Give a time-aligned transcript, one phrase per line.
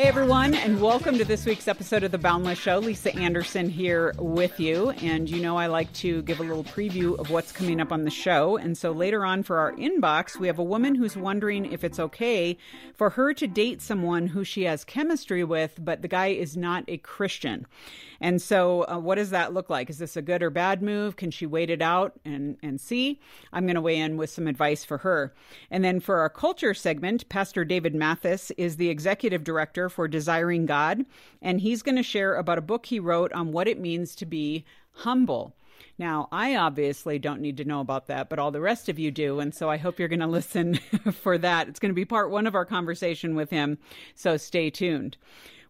[0.00, 2.78] Hey everyone, and welcome to this week's episode of The Boundless Show.
[2.78, 4.88] Lisa Anderson here with you.
[5.02, 8.04] And you know, I like to give a little preview of what's coming up on
[8.04, 8.56] the show.
[8.56, 12.00] And so later on for our inbox, we have a woman who's wondering if it's
[12.00, 12.56] okay
[12.94, 16.84] for her to date someone who she has chemistry with, but the guy is not
[16.88, 17.66] a Christian.
[18.20, 19.88] And so, uh, what does that look like?
[19.88, 21.16] Is this a good or bad move?
[21.16, 23.20] Can she wait it out and, and see?
[23.52, 25.34] I'm going to weigh in with some advice for her.
[25.70, 30.66] And then for our culture segment, Pastor David Mathis is the executive director for Desiring
[30.66, 31.04] God,
[31.40, 34.26] and he's going to share about a book he wrote on what it means to
[34.26, 35.54] be humble.
[35.98, 39.10] Now, I obviously don't need to know about that, but all the rest of you
[39.10, 39.38] do.
[39.40, 40.76] And so I hope you're going to listen
[41.12, 41.68] for that.
[41.68, 43.78] It's going to be part one of our conversation with him.
[44.14, 45.16] So stay tuned.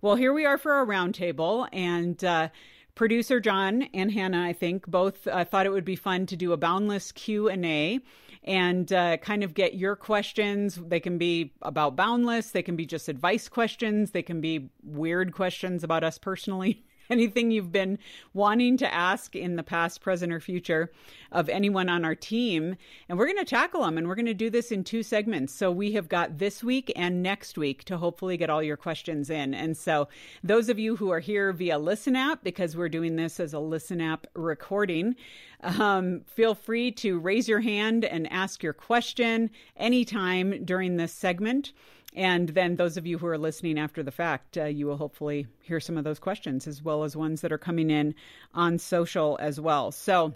[0.02, 2.48] Well, here we are for our roundtable, and uh,
[2.94, 6.54] producer John and Hannah, I think, both uh, thought it would be fun to do
[6.54, 8.00] a boundless Q and A
[8.42, 10.76] and uh, kind of get your questions.
[10.76, 15.34] They can be about boundless, they can be just advice questions, they can be weird
[15.34, 16.82] questions about us personally.
[17.10, 17.98] anything you've been
[18.32, 20.90] wanting to ask in the past, present, or future
[21.32, 22.76] of anyone on our team.
[23.08, 25.54] And we're going to tackle them and we're going to do this in two segments.
[25.54, 29.30] So we have got this week and next week to hopefully get all your questions
[29.30, 29.54] in.
[29.54, 30.08] And so
[30.42, 33.60] those of you who are here via Listen App, because we're doing this as a
[33.60, 35.14] Listen App recording,
[35.62, 41.72] um, feel free to raise your hand and ask your question anytime during this segment.
[42.14, 45.46] And then those of you who are listening after the fact, uh, you will hopefully
[45.62, 48.14] hear some of those questions as well as ones that are coming in
[48.52, 49.92] on social as well.
[49.92, 50.34] So,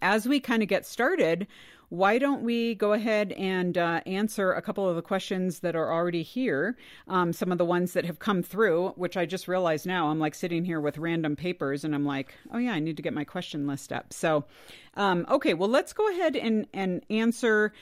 [0.00, 1.46] as we kind of get started,
[1.92, 5.92] why don't we go ahead and uh, answer a couple of the questions that are
[5.92, 6.74] already here?
[7.06, 10.08] Um, some of the ones that have come through, which I just realized now.
[10.08, 13.02] I'm like sitting here with random papers and I'm like, oh, yeah, I need to
[13.02, 14.14] get my question list up.
[14.14, 14.46] So,
[14.94, 17.74] um, okay, well, let's go ahead and, and answer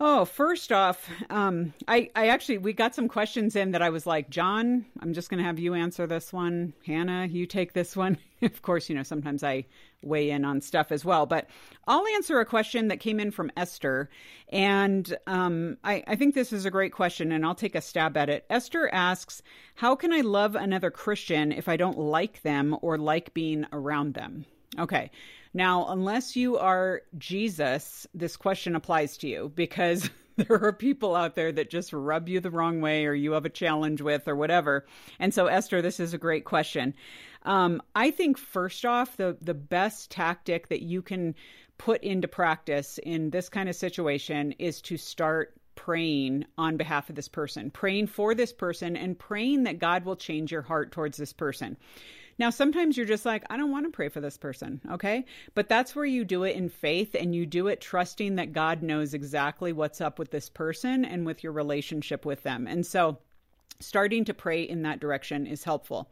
[0.00, 4.06] Oh, first off, um, I, I actually we got some questions in that I was
[4.06, 6.72] like, John, I'm just going to have you answer this one.
[6.86, 8.16] Hannah, you take this one.
[8.42, 9.66] of course, you know sometimes I
[10.00, 11.50] weigh in on stuff as well, but
[11.88, 14.08] I'll answer a question that came in from Esther,
[14.50, 18.16] and um, I, I think this is a great question, and I'll take a stab
[18.16, 18.46] at it.
[18.48, 19.42] Esther asks,
[19.74, 24.14] "How can I love another Christian if I don't like them or like being around
[24.14, 24.44] them?"
[24.78, 25.10] Okay.
[25.54, 31.34] Now, unless you are Jesus, this question applies to you because there are people out
[31.34, 34.36] there that just rub you the wrong way or you have a challenge with or
[34.36, 34.86] whatever.
[35.18, 36.94] And so, Esther, this is a great question.
[37.44, 41.34] Um, I think, first off, the, the best tactic that you can
[41.78, 47.14] put into practice in this kind of situation is to start praying on behalf of
[47.14, 51.16] this person, praying for this person, and praying that God will change your heart towards
[51.16, 51.76] this person.
[52.38, 55.24] Now, sometimes you're just like, I don't want to pray for this person, okay?
[55.54, 58.82] But that's where you do it in faith and you do it trusting that God
[58.82, 62.66] knows exactly what's up with this person and with your relationship with them.
[62.68, 63.18] And so,
[63.80, 66.10] starting to pray in that direction is helpful.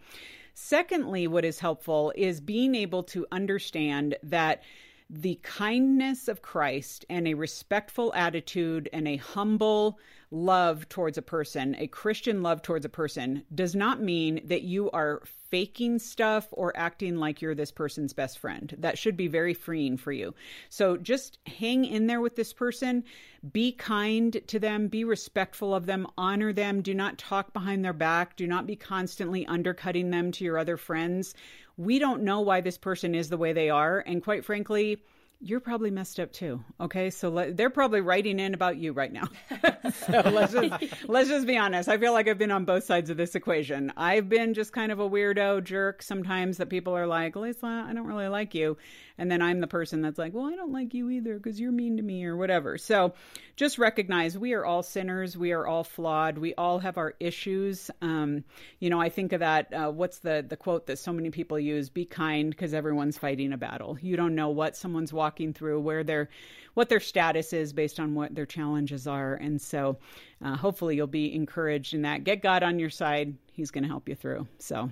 [0.54, 4.62] Secondly, what is helpful is being able to understand that
[5.08, 10.00] the kindness of Christ and a respectful attitude and a humble
[10.30, 14.90] love towards a person, a Christian love towards a person, does not mean that you
[14.90, 18.74] are faking stuff or acting like you're this person's best friend.
[18.78, 20.34] That should be very freeing for you.
[20.68, 23.04] So just hang in there with this person,
[23.52, 27.92] be kind to them, be respectful of them, honor them, do not talk behind their
[27.92, 31.34] back, do not be constantly undercutting them to your other friends
[31.76, 34.02] we don't know why this person is the way they are.
[34.06, 35.02] And quite frankly,
[35.40, 36.64] you're probably messed up too.
[36.80, 39.28] Okay, so le- they're probably writing in about you right now.
[39.92, 41.88] so let's just let's just be honest.
[41.88, 43.92] I feel like I've been on both sides of this equation.
[43.96, 47.92] I've been just kind of a weirdo jerk sometimes that people are like, Lisa, I
[47.92, 48.78] don't really like you,
[49.18, 51.72] and then I'm the person that's like, well, I don't like you either because you're
[51.72, 52.78] mean to me or whatever.
[52.78, 53.12] So
[53.56, 55.36] just recognize we are all sinners.
[55.36, 56.38] We are all flawed.
[56.38, 57.90] We all have our issues.
[58.00, 58.44] Um,
[58.78, 59.72] you know, I think of that.
[59.72, 61.90] Uh, what's the the quote that so many people use?
[61.90, 63.98] Be kind because everyone's fighting a battle.
[64.00, 66.28] You don't know what someone's walking through, where their
[66.74, 69.98] what their status is based on what their challenges are, and so
[70.44, 72.24] uh, hopefully you'll be encouraged in that.
[72.24, 73.34] Get God on your side.
[73.52, 74.46] He's going to help you through.
[74.58, 74.90] So,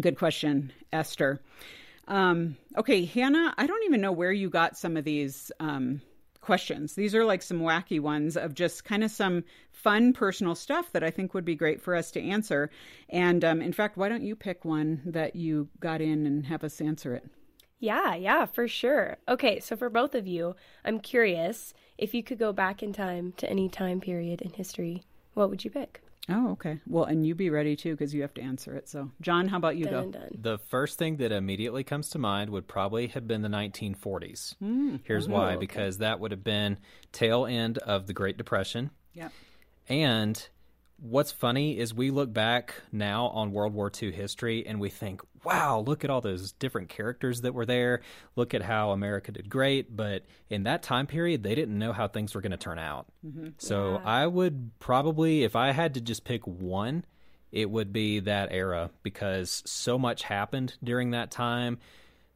[0.00, 1.40] good question, Esther.
[2.08, 6.00] Um, okay, Hannah, I don't even know where you got some of these um,
[6.46, 6.94] questions.
[6.94, 9.42] These are like some wacky ones of just kind of some
[9.72, 12.70] fun personal stuff that I think would be great for us to answer.
[13.08, 16.62] And um, in fact, why don't you pick one that you got in and have
[16.62, 17.28] us answer it?
[17.78, 19.18] Yeah, yeah, for sure.
[19.28, 23.32] Okay, so for both of you, I'm curious if you could go back in time
[23.38, 25.02] to any time period in history,
[25.34, 26.02] what would you pick?
[26.28, 26.80] Oh, okay.
[26.88, 28.88] Well, and you be ready too because you have to answer it.
[28.88, 30.18] So, John, how about you done, go?
[30.18, 30.30] Done.
[30.40, 34.56] The first thing that immediately comes to mind would probably have been the 1940s.
[34.60, 35.00] Mm.
[35.04, 35.58] Here's oh, why: okay.
[35.58, 36.78] because that would have been
[37.12, 38.90] tail end of the Great Depression.
[39.14, 39.32] Yep.
[39.88, 40.48] And
[40.98, 45.20] what's funny is we look back now on World War II history and we think,
[45.46, 48.02] wow, look at all those different characters that were there.
[48.34, 49.96] Look at how America did great.
[49.96, 53.06] But in that time period, they didn't know how things were going to turn out.
[53.24, 53.50] Mm-hmm.
[53.58, 54.00] So yeah.
[54.04, 57.04] I would probably, if I had to just pick one,
[57.52, 61.78] it would be that era because so much happened during that time.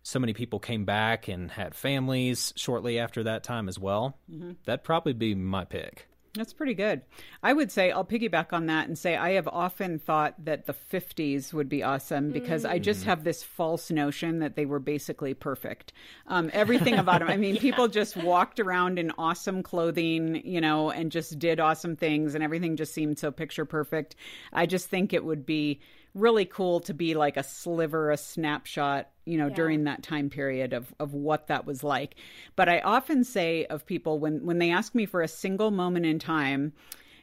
[0.04, 4.16] So many people came back and had families shortly after that time as well.
[4.32, 4.52] Mm-hmm.
[4.66, 6.06] That'd probably be my pick.
[6.34, 7.02] That's pretty good.
[7.42, 10.74] I would say I'll piggyback on that and say I have often thought that the
[10.74, 12.70] 50s would be awesome because mm.
[12.70, 13.06] I just mm.
[13.06, 15.92] have this false notion that they were basically perfect.
[16.28, 17.28] Um, everything about them.
[17.28, 17.60] I mean, yeah.
[17.60, 22.44] people just walked around in awesome clothing, you know, and just did awesome things, and
[22.44, 24.14] everything just seemed so picture perfect.
[24.52, 25.80] I just think it would be
[26.14, 29.54] really cool to be like a sliver, a snapshot, you know, yeah.
[29.54, 32.16] during that time period of, of what that was like.
[32.56, 36.06] But I often say of people when, when they ask me for a single moment
[36.06, 36.72] in time,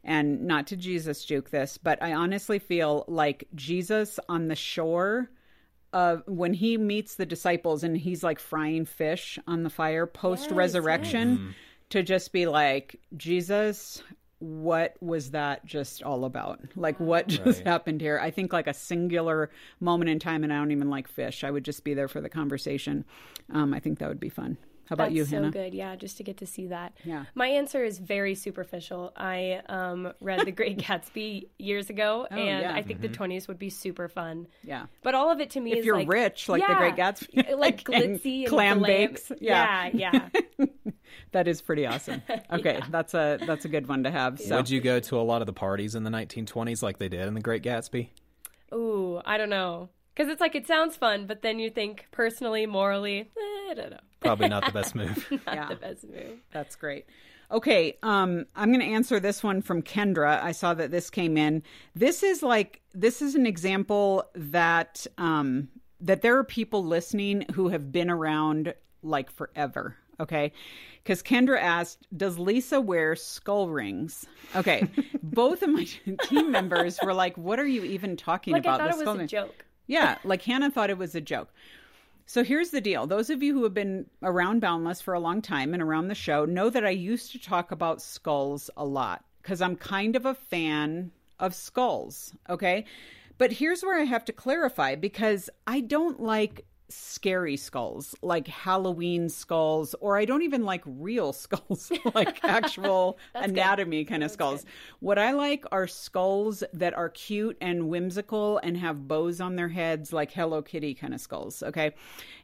[0.03, 5.29] and not to Jesus juke this, but I honestly feel like Jesus on the shore
[5.93, 10.51] uh, when he meets the disciples and he's like frying fish on the fire post
[10.51, 11.55] resurrection yes, yes.
[11.89, 14.01] to just be like, Jesus,
[14.39, 16.59] what was that just all about?
[16.75, 17.67] Like, what just right.
[17.67, 18.19] happened here?
[18.19, 19.49] I think like a singular
[19.79, 21.43] moment in time, and I don't even like fish.
[21.43, 23.05] I would just be there for the conversation.
[23.51, 24.57] Um, I think that would be fun.
[24.89, 25.51] How about That's you, so Hannah?
[25.51, 25.73] good.
[25.73, 26.93] Yeah, just to get to see that.
[27.03, 27.25] Yeah.
[27.35, 29.11] My answer is very superficial.
[29.17, 32.73] I um, read The Great Gatsby years ago, oh, and yeah.
[32.73, 33.11] I think mm-hmm.
[33.11, 34.47] the 20s would be super fun.
[34.63, 34.85] Yeah.
[35.03, 36.95] But all of it to me if is you're like, rich, like yeah, The Great
[36.95, 38.87] Gatsby, like glitzy and clam glam.
[38.87, 39.31] bakes.
[39.41, 40.29] Yeah, yeah.
[40.57, 40.65] yeah.
[41.33, 42.21] that is pretty awesome.
[42.51, 42.85] Okay, yeah.
[42.89, 44.39] that's a that's a good one to have.
[44.39, 44.55] So.
[44.55, 47.27] Would you go to a lot of the parties in the 1920s like they did
[47.27, 48.09] in The Great Gatsby?
[48.73, 49.89] Ooh, I don't know.
[50.15, 53.91] Because it's like it sounds fun, but then you think personally, morally, eh, I don't
[53.91, 53.99] know.
[54.19, 55.25] Probably not the best move.
[55.31, 55.69] not yeah.
[55.69, 56.39] the best move.
[56.51, 57.05] That's great.
[57.49, 60.41] Okay, um, I'm going to answer this one from Kendra.
[60.43, 61.63] I saw that this came in.
[61.95, 65.69] This is like this is an example that um,
[66.01, 69.95] that there are people listening who have been around like forever.
[70.19, 70.51] Okay,
[71.03, 74.25] because Kendra asked, "Does Lisa wear skull rings?"
[74.55, 74.85] Okay,
[75.23, 75.87] both of my
[76.23, 79.19] team members were like, "What are you even talking like, about?" I thought it was
[79.19, 79.65] a joke.
[79.85, 81.53] Yeah, like Hannah thought it was a joke.
[82.29, 83.07] So here's the deal.
[83.07, 86.15] Those of you who have been around Boundless for a long time and around the
[86.15, 90.25] show know that I used to talk about skulls a lot because I'm kind of
[90.25, 92.33] a fan of skulls.
[92.49, 92.83] Okay.
[93.37, 99.29] But here's where I have to clarify because I don't like scary skulls, like Halloween
[99.29, 104.09] skulls, or I don't even like real skulls, like actual anatomy good.
[104.09, 104.63] kind of skulls.
[104.63, 104.71] Good.
[104.99, 109.69] What I like are skulls that are cute and whimsical and have bows on their
[109.69, 111.61] heads, like Hello Kitty kind of skulls.
[111.63, 111.93] Okay.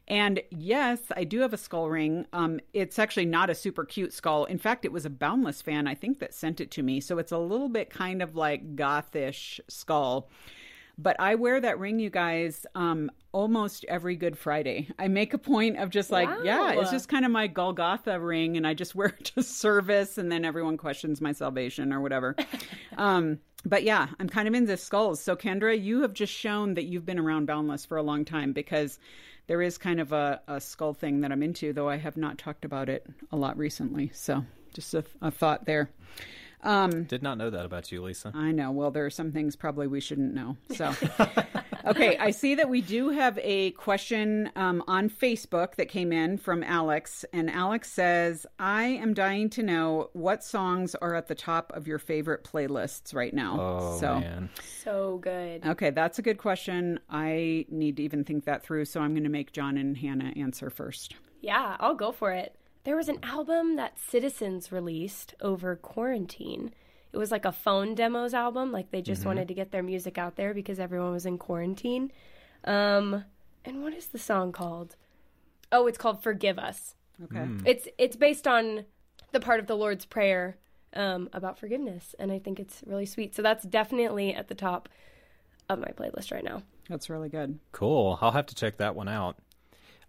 [0.06, 2.26] And yes, I do have a skull ring.
[2.32, 4.44] Um, it's actually not a super cute skull.
[4.44, 7.00] In fact, it was a Boundless fan, I think, that sent it to me.
[7.00, 10.28] So it's a little bit kind of like gothish skull.
[10.96, 14.88] But I wear that ring, you guys, um, almost every Good Friday.
[14.98, 16.42] I make a point of just like, wow.
[16.44, 20.18] yeah, it's just kind of my Golgotha ring, and I just wear it to service,
[20.18, 22.36] and then everyone questions my salvation or whatever.
[22.96, 25.20] um, but yeah, I'm kind of into skulls.
[25.20, 28.52] So, Kendra, you have just shown that you've been around Boundless for a long time
[28.52, 28.98] because
[29.46, 32.38] there is kind of a, a skull thing that I'm into, though I have not
[32.38, 34.10] talked about it a lot recently.
[34.14, 35.90] So, just a, a thought there.
[36.64, 38.32] Um, Did not know that about you, Lisa.
[38.34, 38.70] I know.
[38.70, 40.56] Well, there are some things probably we shouldn't know.
[40.74, 40.94] So,
[41.86, 46.38] okay, I see that we do have a question um, on Facebook that came in
[46.38, 51.34] from Alex, and Alex says, "I am dying to know what songs are at the
[51.34, 54.48] top of your favorite playlists right now." Oh so, man,
[54.82, 55.66] so good.
[55.66, 56.98] Okay, that's a good question.
[57.10, 60.32] I need to even think that through, so I'm going to make John and Hannah
[60.34, 61.14] answer first.
[61.42, 62.56] Yeah, I'll go for it.
[62.84, 66.72] There was an album that Citizens released over quarantine.
[67.12, 68.72] It was like a phone demos album.
[68.72, 69.30] Like they just mm-hmm.
[69.30, 72.12] wanted to get their music out there because everyone was in quarantine.
[72.64, 73.24] Um,
[73.64, 74.96] and what is the song called?
[75.72, 77.36] Oh, it's called "Forgive Us." Okay.
[77.36, 77.62] Mm.
[77.66, 78.84] It's it's based on
[79.32, 80.58] the part of the Lord's Prayer
[80.92, 83.34] um, about forgiveness, and I think it's really sweet.
[83.34, 84.90] So that's definitely at the top
[85.70, 86.62] of my playlist right now.
[86.90, 87.58] That's really good.
[87.72, 88.18] Cool.
[88.20, 89.38] I'll have to check that one out.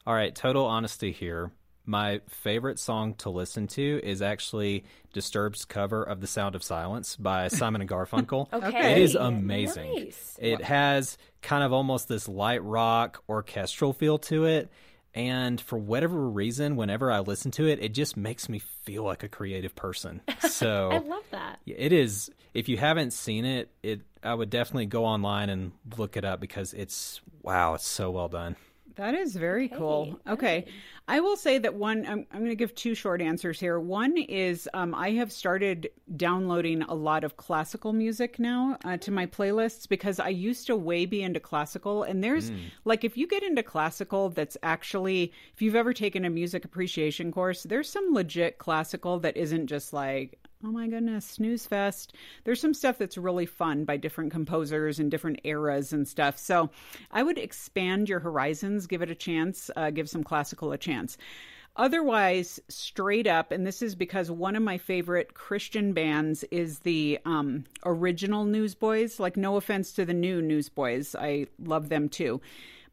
[0.05, 1.51] All right, total honesty here
[1.85, 7.15] my favorite song to listen to is actually Disturbed's cover of The Sound of Silence
[7.15, 8.51] by Simon and Garfunkel.
[8.51, 8.93] okay.
[8.93, 9.93] It is amazing.
[9.93, 10.37] Nice.
[10.41, 14.69] It has kind of almost this light rock orchestral feel to it.
[15.13, 19.23] And for whatever reason, whenever I listen to it, it just makes me feel like
[19.23, 20.21] a creative person.
[20.49, 21.59] So I love that.
[21.65, 22.29] It is.
[22.53, 26.39] If you haven't seen it, it I would definitely go online and look it up
[26.39, 28.55] because it's wow, it's so well done.
[28.95, 30.19] That is very Okay, cool.
[30.27, 30.61] Okay.
[30.61, 30.73] good.
[31.07, 33.79] I will say that one, I'm, I'm going to give two short answers here.
[33.79, 39.11] One is um, I have started downloading a lot of classical music now uh, to
[39.11, 42.03] my playlists because I used to way be into classical.
[42.03, 42.51] And there's,
[42.85, 47.31] like, if you get into classical, that's actually, if you've ever taken a music appreciation
[47.31, 52.15] course, there's some legit classical that isn't just like, oh my goodness, snooze fest.
[52.43, 56.39] There's some stuff that's really fun by different composers and different eras and stuff.
[56.39, 56.71] So
[57.11, 61.17] I would expand your horizons, give it a chance, uh, give some classical a chance.
[61.77, 67.19] Otherwise, straight up, and this is because one of my favorite Christian bands is the
[67.25, 69.19] um, original Newsboys.
[69.19, 72.41] Like, no offense to the new Newsboys, I love them too.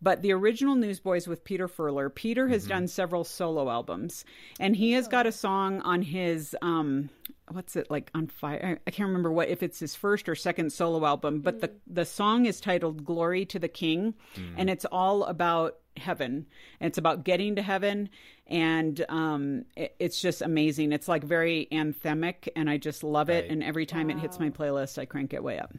[0.03, 4.25] But the original Newsboys with Peter Furler, Peter has done several solo albums,
[4.59, 7.09] and he has got a song on his um,
[7.51, 8.81] what's it like on fire?
[8.87, 12.05] I can't remember what if it's his first or second solo album, but the the
[12.05, 14.15] song is titled "Glory to the King,"
[14.57, 16.47] and it's all about heaven.
[16.81, 18.09] And it's about getting to heaven,
[18.47, 20.93] and um, it, it's just amazing.
[20.93, 23.43] It's like very anthemic, and I just love it.
[23.43, 23.51] Right.
[23.51, 25.73] And every time it hits my playlist, I crank it way up.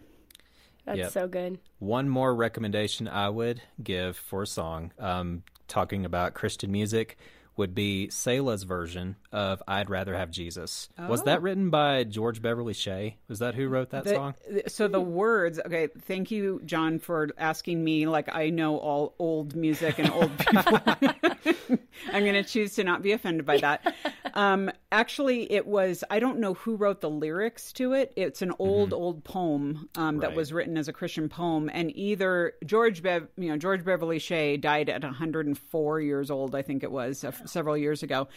[0.85, 1.11] That's Yep.
[1.11, 1.59] so good.
[1.79, 7.17] One more recommendation I would give for a song, um, talking about Christian music,
[7.55, 11.25] would be Selah's version of "I'd Rather Have Jesus." Was Oh.
[11.25, 13.17] that written by George Beverly Shea?
[13.27, 14.33] Was that who wrote that The- song?
[14.67, 18.07] So the words, okay, thank you, John, for asking me.
[18.07, 20.79] Like I know all old music and old people.
[22.12, 23.95] I'm going to choose to not be offended by that.
[24.35, 28.13] Um, actually, it was I don't know who wrote the lyrics to it.
[28.15, 32.53] It's an old, old poem um, that was written as a Christian poem, and either
[32.65, 36.91] George Bev, you know, George Beverly Shea died at 104 years old, I think it
[36.91, 38.27] was, uh, several years ago.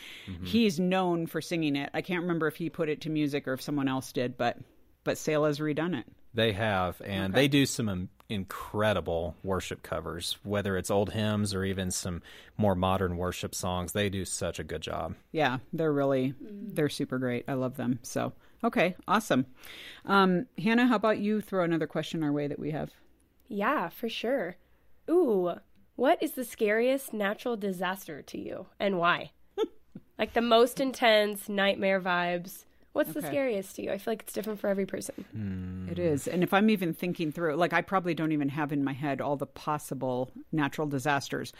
[0.44, 1.88] He's known for singing it.
[1.94, 4.58] I can't remember if he put it to music or if someone else did, but
[5.02, 6.06] but Selah has redone it.
[6.34, 11.90] They have, and they do some incredible worship covers, whether it's old hymns or even
[11.90, 12.22] some
[12.56, 13.92] more modern worship songs.
[13.92, 15.14] They do such a good job.
[15.32, 17.44] Yeah, they're really they're super great.
[17.48, 17.98] I love them.
[18.02, 18.32] So
[18.64, 19.46] okay, awesome.
[20.04, 22.90] Um, Hannah, how about you throw another question our way that we have?
[23.48, 24.56] Yeah, for sure.
[25.08, 25.54] Ooh,
[25.94, 29.30] what is the scariest natural disaster to you and why?
[30.18, 32.64] like the most intense nightmare vibes.
[32.96, 33.92] What's the scariest to you?
[33.92, 35.86] I feel like it's different for every person.
[35.90, 36.26] It is.
[36.26, 39.20] And if I'm even thinking through, like, I probably don't even have in my head
[39.20, 41.52] all the possible natural disasters.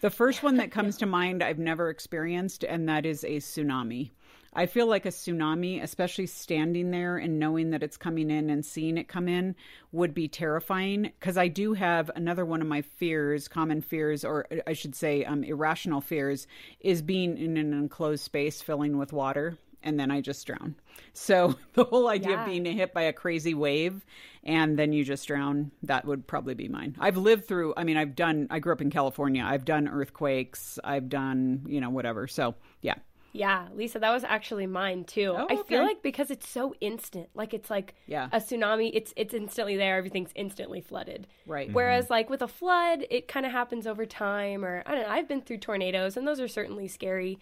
[0.00, 4.10] The first one that comes to mind I've never experienced, and that is a tsunami.
[4.52, 8.62] I feel like a tsunami, especially standing there and knowing that it's coming in and
[8.62, 9.56] seeing it come in,
[9.92, 11.10] would be terrifying.
[11.18, 15.24] Because I do have another one of my fears, common fears, or I should say,
[15.24, 16.46] um, irrational fears,
[16.80, 20.74] is being in an enclosed space filling with water and then I just drown.
[21.12, 22.40] So the whole idea Yeah.
[22.40, 24.04] of being hit by a crazy wave
[24.44, 26.96] and then you just drown, that would probably be mine.
[26.98, 29.44] I've lived through, I mean, I've done, I grew up in California.
[29.46, 30.78] I've done earthquakes.
[30.82, 32.26] I've done, you know, whatever.
[32.26, 32.94] So yeah.
[33.34, 35.34] Yeah, Lisa, that was actually mine too.
[35.34, 38.28] Oh, I feel like because it's so instant, like it's like Yeah.
[38.30, 41.26] a tsunami, it's it's instantly there, everything's instantly flooded.
[41.46, 41.68] Right.
[41.68, 41.74] Mm-hmm.
[41.74, 45.08] Whereas like with a flood, it kind of happens over time or I don't know,
[45.08, 47.38] I've been through tornadoes and those are certainly scary.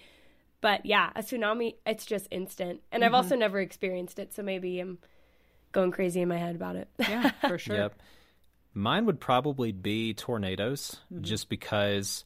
[0.61, 2.81] But yeah, a tsunami, it's just instant.
[2.93, 3.17] And I've mm-hmm.
[3.17, 4.99] also never experienced it, so maybe I'm
[5.73, 6.89] going crazy in my head about it.
[6.99, 7.77] Yeah, for sure.
[7.77, 8.03] Yep.
[8.75, 11.23] Mine would probably be tornadoes, mm-hmm.
[11.23, 12.25] just because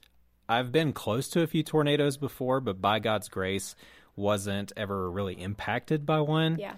[0.48, 3.76] I've been close to a few tornadoes before, but by God's grace,
[4.16, 6.58] wasn't ever really impacted by one.
[6.58, 6.74] yeah.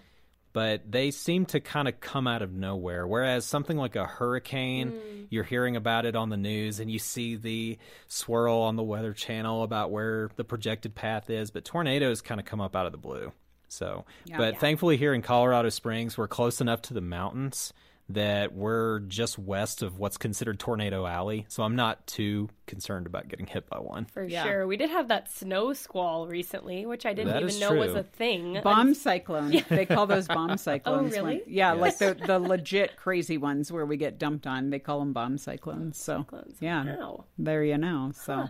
[0.56, 3.06] But they seem to kind of come out of nowhere.
[3.06, 5.26] Whereas something like a hurricane, mm.
[5.28, 7.76] you're hearing about it on the news and you see the
[8.08, 11.50] swirl on the Weather Channel about where the projected path is.
[11.50, 13.32] But tornadoes kind of come up out of the blue.
[13.68, 14.58] So, but Yeah.
[14.58, 17.74] thankfully here in Colorado Springs, we're close enough to the mountains
[18.08, 21.44] that we're just west of what's considered Tornado Alley.
[21.48, 24.04] So I'm not too concerned about getting hit by one.
[24.04, 24.44] For Yeah.
[24.44, 24.66] sure.
[24.66, 27.94] We did have that snow squall recently, which I didn't That even is know was
[27.96, 28.60] a thing.
[28.62, 29.60] Bomb cyclone.
[29.68, 31.14] They call those bomb cyclones.
[31.16, 31.38] Oh, really?
[31.38, 34.70] when- yeah, like the the legit crazy ones where we get dumped on.
[34.70, 35.98] They call them bomb cyclones.
[35.98, 36.58] So Cyclones.
[36.60, 37.24] yeah, Wow.
[37.38, 38.12] there you know.
[38.14, 38.48] So,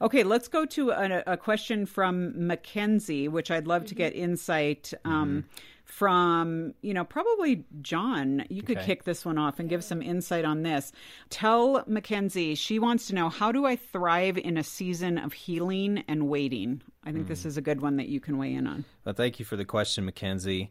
[0.00, 4.92] okay, let's go to a, a question from Mackenzie, which I'd love to get insight
[5.04, 5.44] um,
[5.92, 6.74] from.
[6.80, 8.44] You know, probably John.
[8.48, 8.86] You could Okay.
[8.86, 10.90] kick this one off and give some insight on this.
[11.28, 16.02] Tell Mackenzie she wants to know how do I thrive in a season of healing
[16.08, 16.80] and waiting.
[17.04, 17.48] I think this hmm.
[17.48, 18.84] is a good one that you can weigh in on.
[19.04, 20.70] Well, thank you for the question, Mackenzie.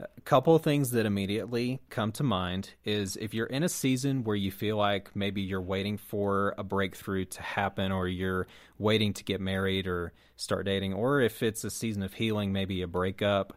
[0.00, 4.24] A couple of things that immediately come to mind is if you're in a season
[4.24, 9.12] where you feel like maybe you're waiting for a breakthrough to happen or you're waiting
[9.12, 12.88] to get married or start dating, or if it's a season of healing, maybe a
[12.88, 13.56] breakup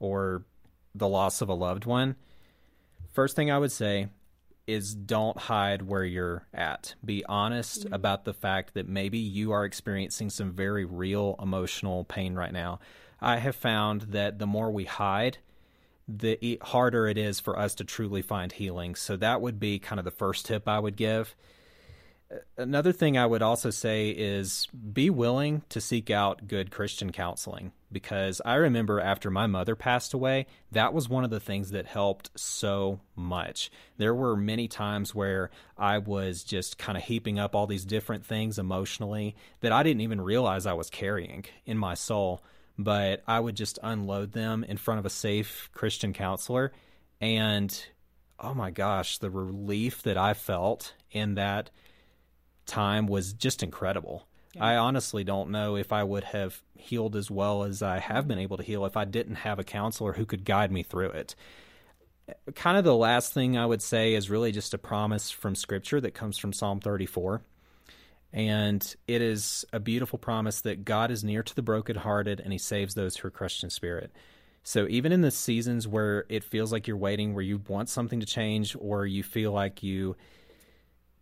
[0.00, 0.44] or
[0.94, 2.16] the loss of a loved one,
[3.12, 4.08] first thing I would say
[4.66, 6.94] is don't hide where you're at.
[7.02, 7.94] Be honest mm-hmm.
[7.94, 12.78] about the fact that maybe you are experiencing some very real emotional pain right now.
[13.20, 15.38] I have found that the more we hide,
[16.06, 18.94] the harder it is for us to truly find healing.
[18.94, 21.34] So that would be kind of the first tip I would give
[22.56, 27.72] another thing I would also say is be willing to seek out good Christian counseling
[27.90, 31.86] because I remember after my mother passed away, that was one of the things that
[31.86, 33.70] helped so much.
[33.96, 38.26] There were many times where I was just kind of heaping up all these different
[38.26, 42.42] things emotionally that I didn't even realize I was carrying in my soul,
[42.76, 46.72] but I would just unload them in front of a safe Christian counselor
[47.20, 47.86] and
[48.40, 51.70] oh my gosh, the relief that I felt in that
[52.68, 54.28] time was just incredible.
[54.54, 54.64] Yeah.
[54.64, 58.38] I honestly don't know if I would have healed as well as I have been
[58.38, 61.34] able to heal if I didn't have a counselor who could guide me through it.
[62.54, 66.00] Kind of the last thing I would say is really just a promise from Scripture
[66.00, 67.42] that comes from Psalm 34.
[68.32, 72.58] And it is a beautiful promise that God is near to the brokenhearted and he
[72.58, 74.12] saves those who are crushed in spirit.
[74.62, 78.20] So even in the seasons where it feels like you're waiting, where you want something
[78.20, 80.14] to change, or you feel like you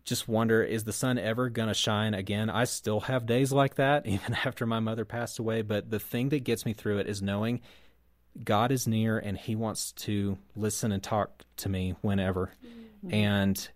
[0.07, 2.49] just wonder is the sun ever going to shine again?
[2.49, 5.61] I still have days like that, even after my mother passed away.
[5.61, 7.61] But the thing that gets me through it is knowing
[8.43, 12.51] God is near and He wants to listen and talk to me whenever.
[12.65, 13.13] Mm-hmm.
[13.13, 13.69] And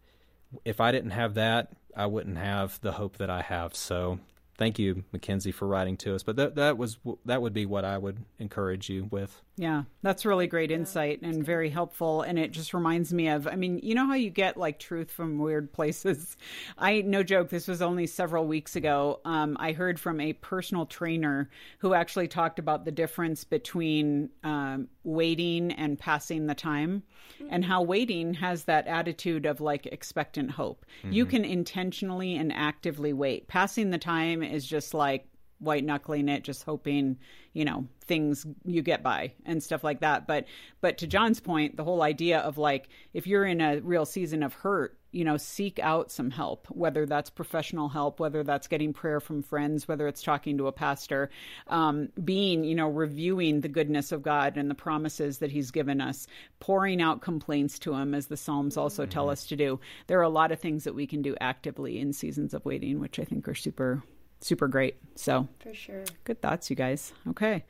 [0.66, 3.76] if I didn't have that, I wouldn't have the hope that I have.
[3.76, 4.20] So
[4.58, 6.24] thank you, Mackenzie, for writing to us.
[6.24, 9.42] But that that was that would be what I would encourage you with.
[9.58, 12.22] Yeah, that's really great insight and very helpful.
[12.22, 15.12] And it just reminds me of, I mean, you know how you get like truth
[15.12, 16.38] from weird places.
[16.78, 17.50] I no joke.
[17.50, 19.20] This was only several weeks ago.
[19.26, 24.88] Um, I heard from a personal trainer who actually talked about the difference between um,
[25.04, 27.04] waiting and passing the time,
[27.36, 27.54] mm-hmm.
[27.54, 30.86] and how waiting has that attitude of like expectant hope.
[31.04, 31.12] Mm-hmm.
[31.12, 33.48] You can intentionally and actively wait.
[33.48, 35.28] Passing the time is just like
[35.62, 37.18] white knuckling it, just hoping,
[37.54, 40.28] you know, things you get by and stuff like that.
[40.28, 40.46] But
[40.82, 44.44] but to John's point, the whole idea of like if you're in a real season
[44.44, 48.94] of hurt, you know, seek out some help, whether that's professional help, whether that's getting
[48.94, 51.30] prayer from friends, whether it's talking to a pastor,
[51.68, 56.00] um, being, you know, reviewing the goodness of God and the promises that He's given
[56.00, 56.28] us,
[56.60, 59.34] pouring out complaints to Him, as the Psalms also tell mm-hmm.
[59.34, 59.80] us to do.
[60.08, 63.00] There are a lot of things that we can do actively in seasons of waiting,
[63.00, 64.04] which I think are super
[64.42, 64.98] super great.
[65.16, 66.04] So, for sure.
[66.24, 67.14] Good thoughts, you guys.
[67.30, 67.64] Okay.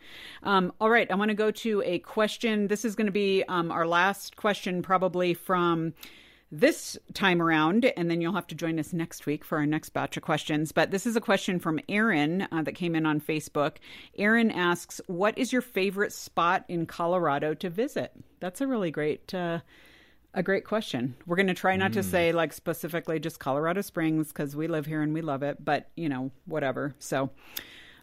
[0.44, 1.10] Um, all right.
[1.12, 2.68] I want to go to a question.
[2.68, 5.94] This is going to be um, our last question, probably from
[6.52, 9.90] this time around, and then you'll have to join us next week for our next
[9.92, 10.74] batch of questions.
[10.74, 13.78] But this is a question from Aaron uh, that came in on Facebook.
[14.18, 18.12] Aaron asks, What is your favorite spot in Colorado to visit?
[18.42, 19.34] That's a really great.
[19.34, 19.60] Uh,
[20.34, 21.16] a great question.
[21.26, 21.96] We're going to try not mm.
[21.96, 25.64] to say like specifically just Colorado Springs because we live here and we love it,
[25.64, 26.96] but you know, whatever.
[27.00, 27.32] So,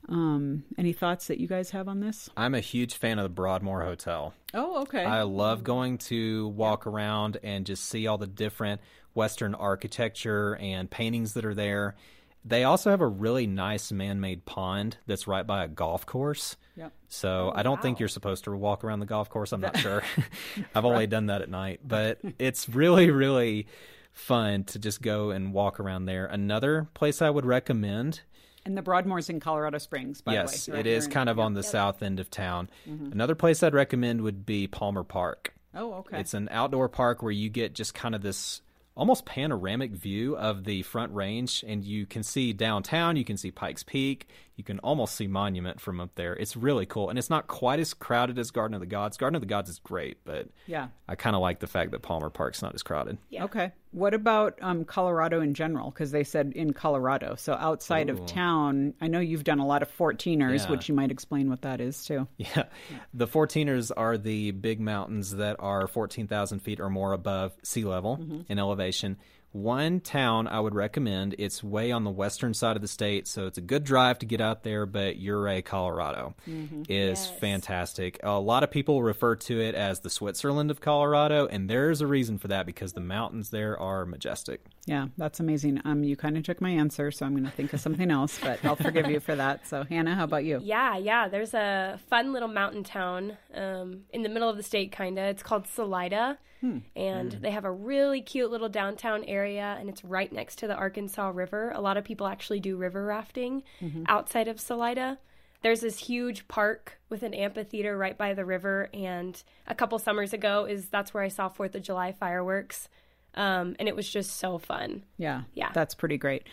[0.09, 2.31] um, any thoughts that you guys have on this?
[2.37, 4.33] I'm a huge fan of the Broadmoor Hotel.
[4.55, 5.05] Oh, okay.
[5.05, 8.81] I love going to walk around and just see all the different
[9.15, 11.97] Western architecture and paintings that are there.
[12.45, 16.57] They also have a really nice man-made pond that's right by a golf course.
[16.77, 16.93] Yep.
[17.09, 17.83] So oh, I don't wow.
[17.83, 19.53] think you're supposed to walk around the golf course.
[19.53, 20.03] I'm not sure.
[20.75, 23.67] I've only done that at night, but it's really, really
[24.13, 26.27] fun to just go and walk around there.
[26.27, 28.21] Another place I would recommend.
[28.65, 30.79] And the Broadmoor's in Colorado Springs, by yes, the way.
[30.79, 31.71] Yes, it is kind of on the yep.
[31.71, 32.69] south end of town.
[32.89, 33.13] Mm-hmm.
[33.13, 35.55] Another place I'd recommend would be Palmer Park.
[35.75, 36.21] Oh, okay.
[36.21, 38.61] It's an outdoor park where you get just kind of this
[38.99, 43.51] almost panoramic view of the front range and you can see downtown you can see
[43.51, 47.31] pikes peak you can almost see monument from up there it's really cool and it's
[47.31, 50.19] not quite as crowded as garden of the gods garden of the gods is great
[50.25, 53.45] but yeah i kind of like the fact that palmer park's not as crowded yeah.
[53.45, 58.15] okay what about um, colorado in general because they said in colorado so outside Ooh.
[58.15, 60.71] of town i know you've done a lot of 14ers yeah.
[60.71, 62.49] which you might explain what that is too yeah.
[62.55, 62.99] yeah.
[63.15, 68.19] the 14ers are the big mountains that are 14000 feet or more above sea level
[68.19, 68.41] mm-hmm.
[68.49, 69.17] in elevation
[69.53, 71.35] one town I would recommend.
[71.39, 74.27] It's way on the western side of the state, so it's a good drive to
[74.27, 74.87] get out there.
[74.87, 76.83] But Ouray, Colorado, mm-hmm.
[76.83, 77.31] is yes.
[77.39, 78.21] fantastic.
[78.23, 82.07] A lot of people refer to it as the Switzerland of Colorado, and there's a
[82.07, 84.65] reason for that because the mountains there are majestic.
[84.87, 85.81] Yeah, that's amazing.
[85.85, 88.39] Um, you kind of took my answer, so I'm going to think of something else,
[88.41, 89.67] but I'll forgive you for that.
[89.67, 90.61] So, Hannah, how about you?
[90.63, 91.29] Yeah, yeah.
[91.29, 95.27] There's a fun little mountain town um, in the middle of the state, kind of.
[95.27, 96.39] It's called Salida.
[96.61, 96.79] Hmm.
[96.97, 97.41] And mm.
[97.41, 101.31] they have a really cute little downtown area, and it's right next to the Arkansas
[101.35, 101.73] River.
[101.75, 104.05] A lot of people actually do river rafting mm-hmm.
[104.09, 105.19] outside of Salida.
[105.63, 110.33] There's this huge park with an amphitheater right by the river, and a couple summers
[110.33, 112.89] ago is that's where I saw Fourth of July fireworks.
[113.35, 115.05] Um, and it was just so fun.
[115.17, 115.43] Yeah.
[115.55, 115.71] Yeah.
[115.73, 116.45] That's pretty great.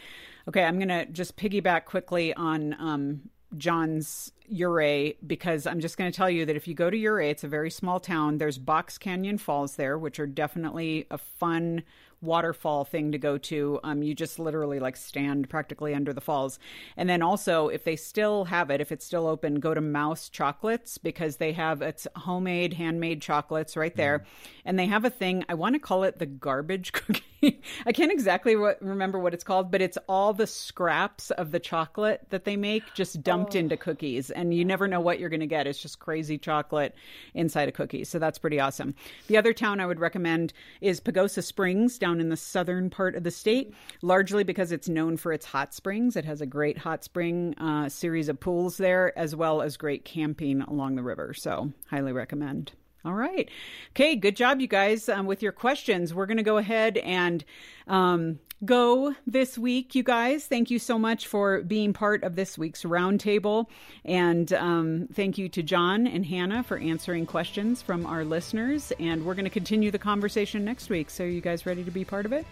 [0.48, 6.12] Okay, I'm going to just piggyback quickly on um, John's Ouray because I'm just going
[6.12, 8.38] to tell you that if you go to Ouray, it's a very small town.
[8.38, 11.84] There's Box Canyon Falls there, which are definitely a fun
[12.22, 13.80] waterfall thing to go to.
[13.84, 16.60] Um, you just literally like stand practically under the falls.
[16.98, 20.30] And then also, if they still have it, if it's still open, go to Mouse
[20.30, 24.20] Chocolates because they have it's homemade, handmade chocolates right there.
[24.20, 24.26] Mm.
[24.66, 27.24] And they have a thing, I want to call it the garbage cookie.
[27.86, 31.60] I can't exactly what, remember what it's called, but it's all the scraps of the
[31.60, 33.60] chocolate that they make just dumped oh.
[33.60, 34.32] into cookies.
[34.32, 35.68] And you never know what you're going to get.
[35.68, 36.96] It's just crazy chocolate
[37.34, 38.04] inside a cookie.
[38.04, 38.96] So that's pretty awesome.
[39.28, 43.24] The other town I would recommend is Pagosa Springs down in the southern part of
[43.24, 46.16] the state, largely because it's known for its hot springs.
[46.16, 50.06] It has a great hot spring uh, series of pools there, as well as great
[50.06, 51.34] camping along the river.
[51.34, 52.72] So, highly recommend.
[53.06, 53.50] All right.
[53.92, 56.14] Okay, good job, you guys, um, with your questions.
[56.14, 57.46] We're going to go ahead and
[57.88, 60.48] um, go this week, you guys.
[60.48, 63.68] Thank you so much for being part of this week's roundtable.
[64.04, 68.92] And um, thank you to John and Hannah for answering questions from our listeners.
[69.00, 71.12] And we're going to continue the conversation next week.
[71.12, 72.46] So, are you guys ready to be part of it?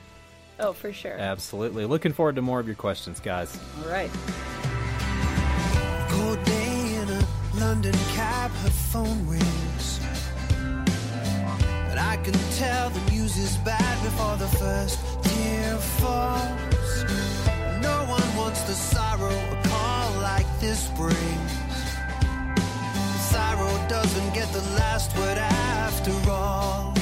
[0.59, 1.17] Oh, for sure.
[1.17, 1.85] Absolutely.
[1.85, 3.57] Looking forward to more of your questions, guys.
[3.81, 4.11] All right.
[6.09, 9.99] Cold day in a London cab, her phone rings.
[12.13, 17.05] I can tell the news is bad before the first tear falls.
[17.81, 21.51] No one wants the sorrow a call like this brings.
[23.31, 26.93] Sorrow doesn't get the last word after all.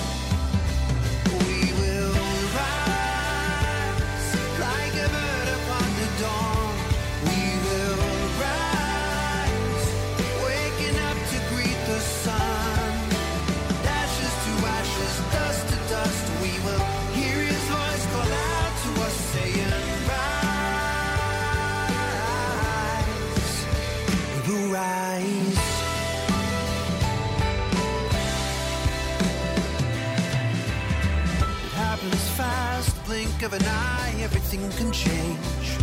[33.43, 35.77] Of an eye, everything can change.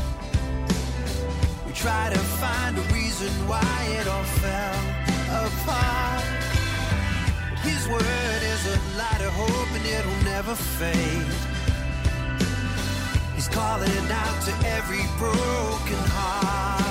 [1.66, 4.78] We try to find a reason why it all fell
[5.44, 6.24] apart.
[7.50, 11.32] But his word is a light of hope and it'll never fade.
[13.34, 16.87] He's calling out to every broken heart.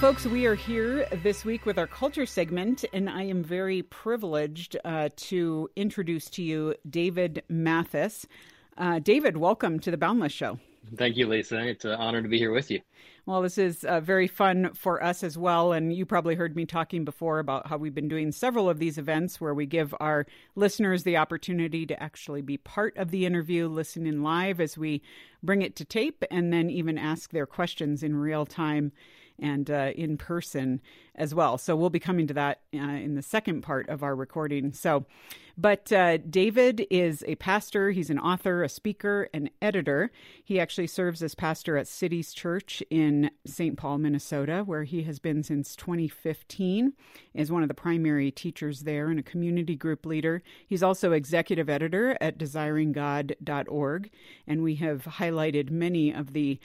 [0.00, 4.74] Folks, we are here this week with our culture segment, and I am very privileged
[4.82, 8.24] uh, to introduce to you David Mathis.
[8.78, 10.58] Uh, David, welcome to the Boundless Show.
[10.96, 11.68] Thank you, Lisa.
[11.68, 12.80] It's an honor to be here with you.
[13.26, 15.72] Well, this is uh, very fun for us as well.
[15.72, 18.96] And you probably heard me talking before about how we've been doing several of these
[18.96, 23.68] events where we give our listeners the opportunity to actually be part of the interview,
[23.68, 25.02] listen in live as we
[25.42, 28.92] bring it to tape, and then even ask their questions in real time
[29.40, 30.80] and uh, in person
[31.14, 31.58] as well.
[31.58, 34.72] So we'll be coming to that uh, in the second part of our recording.
[34.72, 35.04] So,
[35.58, 40.10] but uh, David is a pastor, he's an author, a speaker, an editor.
[40.42, 43.76] He actually serves as pastor at Cities Church in St.
[43.76, 46.94] Paul, Minnesota, where he has been since 2015,
[47.34, 50.42] is one of the primary teachers there and a community group leader.
[50.66, 54.10] He's also executive editor at desiringgod.org,
[54.46, 56.58] and we have highlighted many of the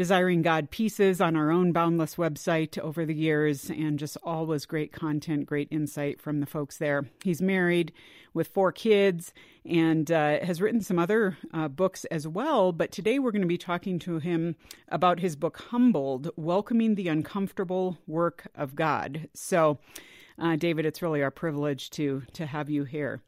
[0.00, 4.92] Desiring God pieces on our own Boundless website over the years, and just always great
[4.92, 7.04] content, great insight from the folks there.
[7.22, 7.92] He's married
[8.32, 9.34] with four kids
[9.66, 12.72] and uh, has written some other uh, books as well.
[12.72, 14.56] But today we're going to be talking to him
[14.88, 19.28] about his book, Humbled Welcoming the Uncomfortable Work of God.
[19.34, 19.80] So,
[20.38, 23.20] uh, David, it's really our privilege to, to have you here.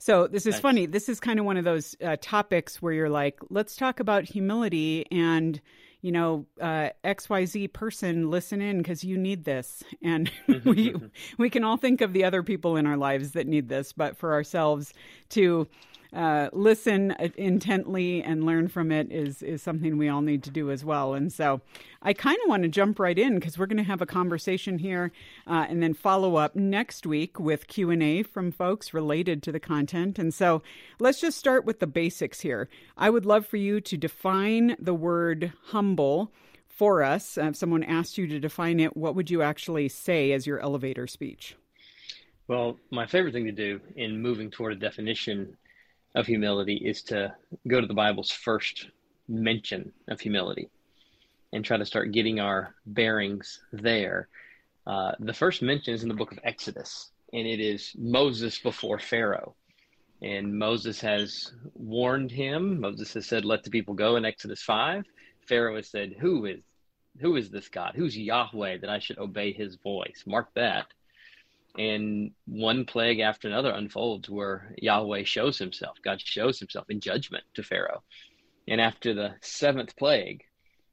[0.00, 0.62] So this is Thanks.
[0.62, 0.86] funny.
[0.86, 4.24] This is kind of one of those uh, topics where you're like, let's talk about
[4.24, 5.60] humility and
[6.00, 9.82] you know, uh, XYZ person, listen in because you need this.
[10.02, 10.30] And
[10.64, 10.94] we,
[11.38, 14.16] we can all think of the other people in our lives that need this, but
[14.16, 14.94] for ourselves
[15.30, 15.66] to
[16.12, 20.70] uh, listen intently and learn from it is is something we all need to do
[20.70, 21.14] as well.
[21.14, 21.60] And so,
[22.00, 24.78] I kind of want to jump right in because we're going to have a conversation
[24.78, 25.12] here,
[25.46, 29.52] uh, and then follow up next week with Q and A from folks related to
[29.52, 30.18] the content.
[30.18, 30.62] And so,
[30.98, 32.68] let's just start with the basics here.
[32.96, 36.32] I would love for you to define the word humble
[36.68, 37.36] for us.
[37.36, 40.60] Uh, if someone asked you to define it, what would you actually say as your
[40.60, 41.54] elevator speech?
[42.46, 45.54] Well, my favorite thing to do in moving toward a definition
[46.18, 47.32] of humility is to
[47.68, 48.88] go to the Bible's first
[49.28, 50.68] mention of humility
[51.52, 54.28] and try to start getting our bearings there.
[54.84, 58.98] Uh, the first mention is in the book of Exodus, and it is Moses before
[58.98, 59.54] Pharaoh.
[60.20, 62.80] And Moses has warned him.
[62.80, 65.04] Moses has said, Let the people go in Exodus 5.
[65.46, 66.58] Pharaoh has said, Who is
[67.20, 67.94] who is this God?
[67.96, 70.22] Who's Yahweh that I should obey his voice?
[70.26, 70.86] Mark that
[71.78, 75.96] and one plague after another unfolds where Yahweh shows himself.
[76.04, 78.02] God shows himself in judgment to Pharaoh.
[78.66, 80.42] And after the seventh plague,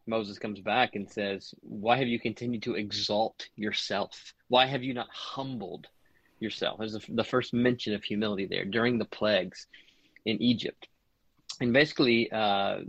[0.07, 4.33] Moses comes back and says, Why have you continued to exalt yourself?
[4.47, 5.87] Why have you not humbled
[6.39, 6.77] yourself?
[6.77, 9.65] There's the first mention of humility there during the plagues
[10.25, 10.87] in Egypt.
[11.59, 12.79] And basically, uh,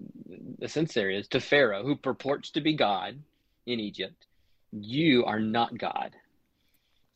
[0.58, 3.18] the sense there is to Pharaoh, who purports to be God
[3.64, 4.26] in Egypt,
[4.72, 6.14] you are not God.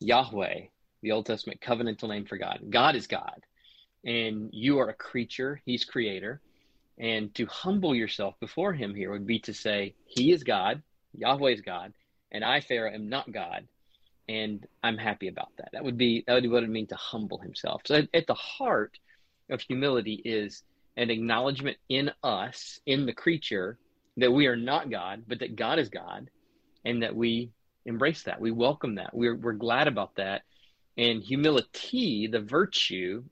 [0.01, 0.61] Yahweh,
[1.01, 2.59] the Old Testament covenantal name for God.
[2.69, 3.45] God is God,
[4.03, 6.41] and you are a creature, He's creator.
[6.97, 10.81] And to humble yourself before Him here would be to say, He is God,
[11.13, 11.93] Yahweh is God,
[12.31, 13.67] and I, Pharaoh, am not God.
[14.27, 15.69] And I'm happy about that.
[15.73, 17.81] That would be that would be what it would mean to humble himself.
[17.85, 18.97] So at, at the heart
[19.49, 20.63] of humility is
[20.97, 23.77] an acknowledgement in us, in the creature,
[24.17, 26.29] that we are not God, but that God is God,
[26.85, 27.51] and that we
[27.85, 28.39] embrace that.
[28.39, 29.13] We welcome that.
[29.13, 30.43] We're, we're glad about that.
[30.97, 33.23] And humility, the virtue,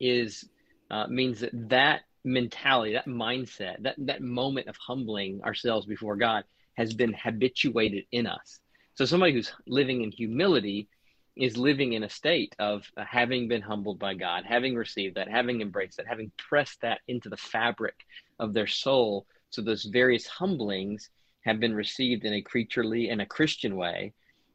[0.00, 0.48] is
[0.90, 6.44] uh, means that that mentality, that mindset, that, that moment of humbling ourselves before God
[6.74, 8.60] has been habituated in us.
[8.94, 10.88] So somebody who's living in humility
[11.36, 15.60] is living in a state of having been humbled by God, having received that, having
[15.60, 17.94] embraced that, having pressed that into the fabric
[18.38, 19.26] of their soul.
[19.50, 21.10] So those various humblings
[21.46, 24.12] have been received in a creaturely and a Christian way.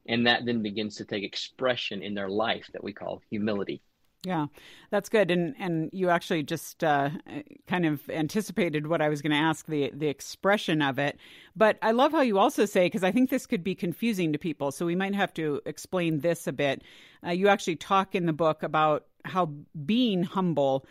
[0.07, 3.81] And that then begins to take expression in their life that we call humility.
[4.23, 4.47] Yeah,
[4.91, 5.31] that's good.
[5.31, 7.09] And and you actually just uh,
[7.67, 11.17] kind of anticipated what I was going to ask the the expression of it.
[11.55, 14.37] But I love how you also say because I think this could be confusing to
[14.37, 14.71] people.
[14.71, 16.83] So we might have to explain this a bit.
[17.25, 19.47] Uh, you actually talk in the book about how
[19.85, 20.85] being humble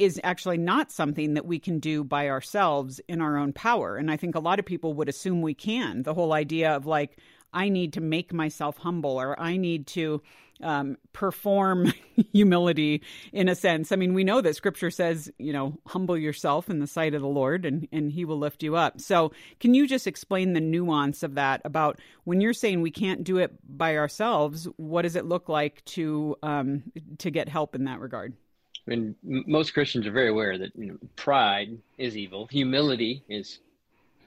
[0.00, 3.96] is actually not something that we can do by ourselves in our own power.
[3.96, 6.04] And I think a lot of people would assume we can.
[6.04, 7.18] The whole idea of like,
[7.52, 10.22] I need to make myself humble or I need to
[10.62, 11.92] um, perform
[12.32, 13.92] humility in a sense.
[13.92, 17.20] I mean, we know that scripture says, you know, humble yourself in the sight of
[17.20, 19.02] the Lord and, and he will lift you up.
[19.02, 23.22] So, can you just explain the nuance of that about when you're saying we can't
[23.22, 24.66] do it by ourselves?
[24.76, 26.84] What does it look like to um,
[27.18, 28.34] to get help in that regard?
[28.86, 33.60] I mean, most Christians are very aware that you know, pride is evil, humility is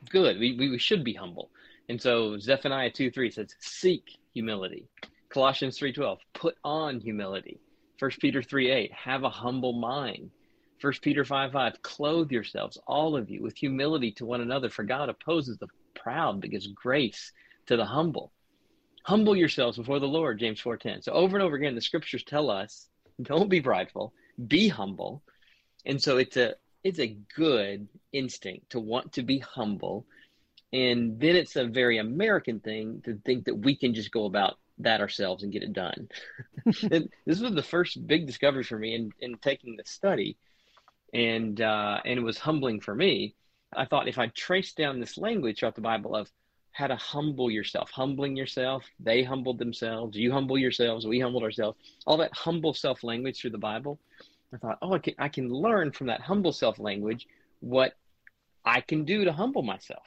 [0.10, 0.40] good.
[0.40, 1.50] We, we, we should be humble.
[1.90, 4.88] And so Zephaniah 2 3 says, Seek humility.
[5.30, 7.60] Colossians 3.12, put on humility.
[8.00, 10.30] 1 Peter 3 8, have a humble mind.
[10.80, 14.84] 1 Peter 5 5, clothe yourselves, all of you, with humility to one another, for
[14.84, 17.32] God opposes the proud, but gives grace
[17.68, 18.32] to the humble.
[19.06, 21.04] Humble yourselves before the Lord, James 4.10.
[21.04, 22.88] So over and over again, the scriptures tell us,
[23.22, 24.14] don't be prideful,
[24.48, 25.24] be humble.
[25.86, 30.06] And so it's a it's a good instinct to want to be humble.
[30.72, 34.58] And then it's a very American thing to think that we can just go about
[34.80, 36.10] that ourselves and get it done.
[36.66, 40.38] and this was the first big discovery for me in, in taking the study.
[41.14, 43.36] And uh, and it was humbling for me.
[43.76, 46.30] I thought if I traced down this language throughout the Bible of
[46.74, 51.78] how to humble yourself, humbling yourself, they humbled themselves, you humble yourselves, we humbled ourselves,
[52.06, 54.00] all that humble self language through the Bible,
[54.54, 57.28] I thought, oh, I can, I can learn from that humble self language
[57.60, 57.94] what
[58.66, 60.04] I can do to humble myself.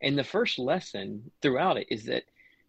[0.00, 2.24] And the first lesson throughout it is that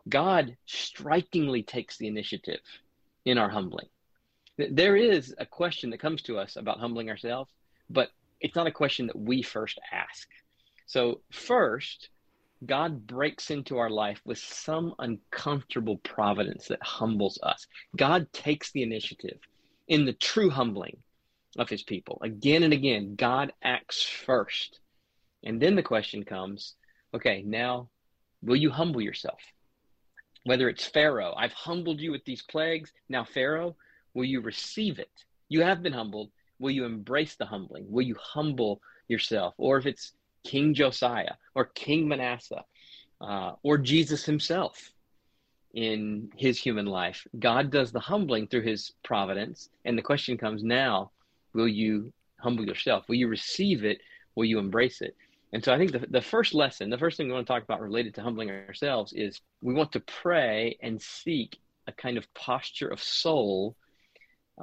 [0.08, 2.60] God strikingly takes the initiative
[3.26, 3.88] in our humbling.
[4.58, 7.52] There is a question that comes to us about humbling ourselves,
[7.90, 8.10] but
[8.40, 10.28] it's not a question that we first ask.
[10.86, 12.10] So, first,
[12.66, 17.68] God breaks into our life with some uncomfortable providence that humbles us.
[17.96, 19.40] God takes the initiative
[19.88, 20.98] in the true humbling
[21.58, 22.20] of his people.
[22.24, 24.80] Again and again, God acts first.
[25.44, 26.76] And then the question comes
[27.14, 27.90] okay, now
[28.42, 29.40] will you humble yourself?
[30.46, 32.92] Whether it's Pharaoh, I've humbled you with these plagues.
[33.08, 33.76] Now, Pharaoh,
[34.14, 35.12] will you receive it?
[35.48, 36.32] You have been humbled.
[36.60, 37.86] will you embrace the humbling?
[37.90, 39.54] Will you humble yourself?
[39.58, 42.64] Or if it's King Josiah or King Manasseh
[43.22, 44.92] uh, or Jesus himself
[45.74, 49.70] in his human life, God does the humbling through his providence.
[49.86, 51.12] And the question comes now
[51.54, 53.08] will you humble yourself?
[53.08, 54.00] Will you receive it?
[54.36, 55.16] Will you embrace it?
[55.54, 57.64] And so I think the, the first lesson, the first thing we want to talk
[57.64, 62.32] about related to humbling ourselves is we want to pray and seek a kind of
[62.34, 63.76] posture of soul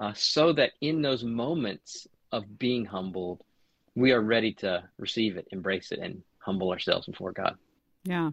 [0.01, 3.43] uh, so that in those moments of being humbled,
[4.01, 7.57] we are ready to receive it, embrace it, and humble ourselves before God.
[8.05, 8.31] Yeah.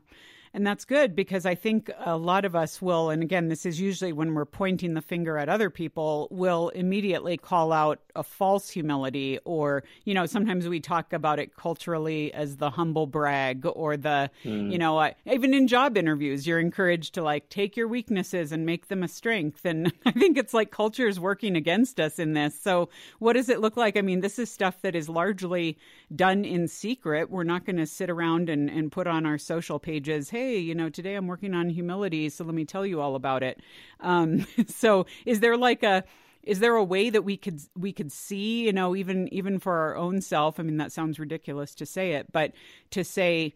[0.53, 3.79] And that's good because I think a lot of us will, and again, this is
[3.79, 8.69] usually when we're pointing the finger at other people, will immediately call out a false
[8.69, 13.97] humility, or, you know, sometimes we talk about it culturally as the humble brag or
[13.97, 14.71] the, mm.
[14.71, 18.65] you know, uh, even in job interviews, you're encouraged to like take your weaknesses and
[18.65, 19.65] make them a strength.
[19.65, 22.59] And I think it's like culture is working against us in this.
[22.59, 23.97] So, what does it look like?
[23.97, 25.77] I mean, this is stuff that is largely
[26.15, 27.29] done in secret.
[27.29, 30.59] We're not going to sit around and, and put on our social pages, hey, hey,
[30.59, 33.59] you know, today I'm working on humility, so let me tell you all about it.
[33.99, 36.03] Um, so, is there like a
[36.43, 39.73] is there a way that we could we could see, you know, even even for
[39.73, 40.59] our own self?
[40.59, 42.53] I mean, that sounds ridiculous to say it, but
[42.91, 43.53] to say,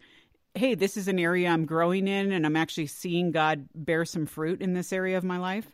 [0.54, 4.26] hey, this is an area I'm growing in, and I'm actually seeing God bear some
[4.26, 5.66] fruit in this area of my life.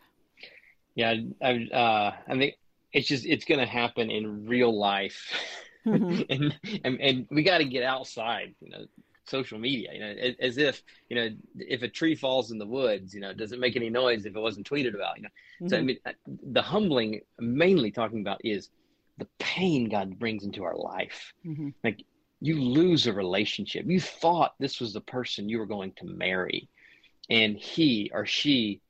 [0.95, 2.55] Yeah, I, uh, I think
[2.93, 5.33] it's just it's going to happen in real life.
[5.85, 6.21] Mm-hmm.
[6.29, 8.85] and, and, and we got to get outside you know
[9.29, 13.13] social media, you know, as if, you know, if a tree falls in the woods,
[13.13, 15.29] you know, does it make any noise if it wasn't tweeted about, you know?
[15.29, 15.67] Mm-hmm.
[15.67, 15.87] So, I mm-hmm.
[15.87, 16.11] mean, uh,
[16.51, 18.69] the humbling mainly talking about is
[19.17, 21.33] the pain God brings into our life.
[21.45, 21.69] Mm-hmm.
[21.83, 22.03] Like
[22.41, 23.85] you lose a relationship.
[23.85, 26.69] You thought this was the person you were going to marry,
[27.29, 28.81] and he or she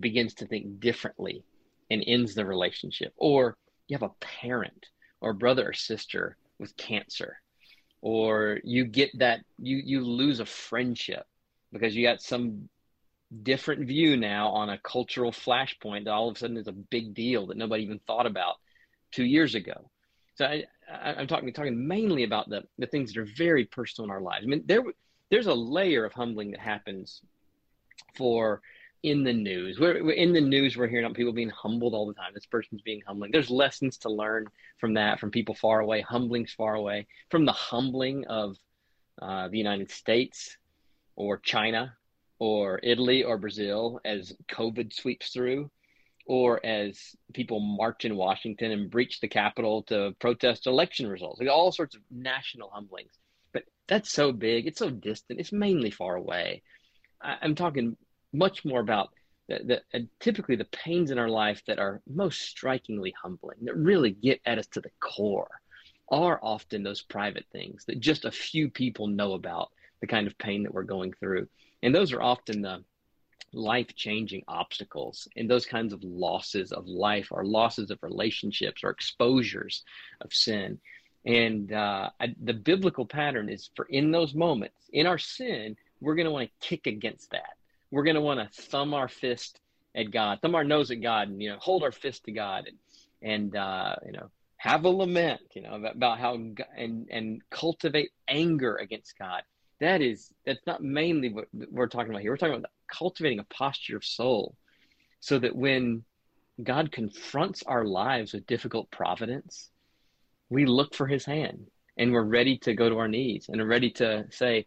[0.00, 1.44] begins to think differently
[1.90, 3.12] and ends the relationship.
[3.16, 3.56] Or
[3.86, 4.86] you have a parent
[5.20, 7.40] or brother or sister with cancer
[8.06, 11.26] or you get that you you lose a friendship
[11.72, 12.68] because you got some
[13.42, 17.14] different view now on a cultural flashpoint that all of a sudden is a big
[17.14, 18.54] deal that nobody even thought about
[19.10, 19.90] two years ago.
[20.36, 24.12] So I, am talking talking mainly about the the things that are very personal in
[24.12, 24.44] our lives.
[24.44, 24.84] I mean, there
[25.32, 27.22] there's a layer of humbling that happens
[28.14, 28.62] for
[29.06, 29.78] in the news.
[29.78, 30.76] We're, we're, in the news.
[30.76, 32.32] We're hearing about people being humbled all the time.
[32.34, 33.30] This person's being humbling.
[33.30, 34.46] There's lessons to learn
[34.78, 36.00] from that, from people far away.
[36.00, 38.56] Humbling's far away from the humbling of
[39.22, 40.56] uh, the United States
[41.14, 41.94] or China
[42.40, 45.70] or Italy or Brazil as COVID sweeps through,
[46.26, 51.38] or as people march in Washington and breach the Capitol to protest election results.
[51.38, 53.12] Like all sorts of national humblings.
[53.52, 54.66] But that's so big.
[54.66, 55.38] It's so distant.
[55.38, 56.64] It's mainly far away.
[57.22, 57.96] I, I'm talking
[58.36, 59.10] much more about
[59.48, 64.10] the, the typically the pains in our life that are most strikingly humbling, that really
[64.10, 65.60] get at us to the core,
[66.08, 69.70] are often those private things that just a few people know about
[70.00, 71.48] the kind of pain that we're going through.
[71.82, 72.84] And those are often the
[73.52, 78.90] life changing obstacles and those kinds of losses of life or losses of relationships or
[78.90, 79.84] exposures
[80.20, 80.78] of sin.
[81.24, 86.14] And uh, I, the biblical pattern is for in those moments, in our sin, we're
[86.14, 87.55] going to want to kick against that
[87.90, 89.60] we're going to want to thumb our fist
[89.94, 92.66] at God, thumb our nose at God, and you know, hold our fist to God,
[92.66, 92.76] and
[93.22, 98.76] and uh, you know, have a lament, you know, about how and and cultivate anger
[98.76, 99.42] against God.
[99.80, 102.32] That is that's not mainly what we're talking about here.
[102.32, 104.54] We're talking about cultivating a posture of soul,
[105.20, 106.04] so that when
[106.62, 109.70] God confronts our lives with difficult providence,
[110.48, 113.66] we look for His hand, and we're ready to go to our knees and are
[113.66, 114.66] ready to say,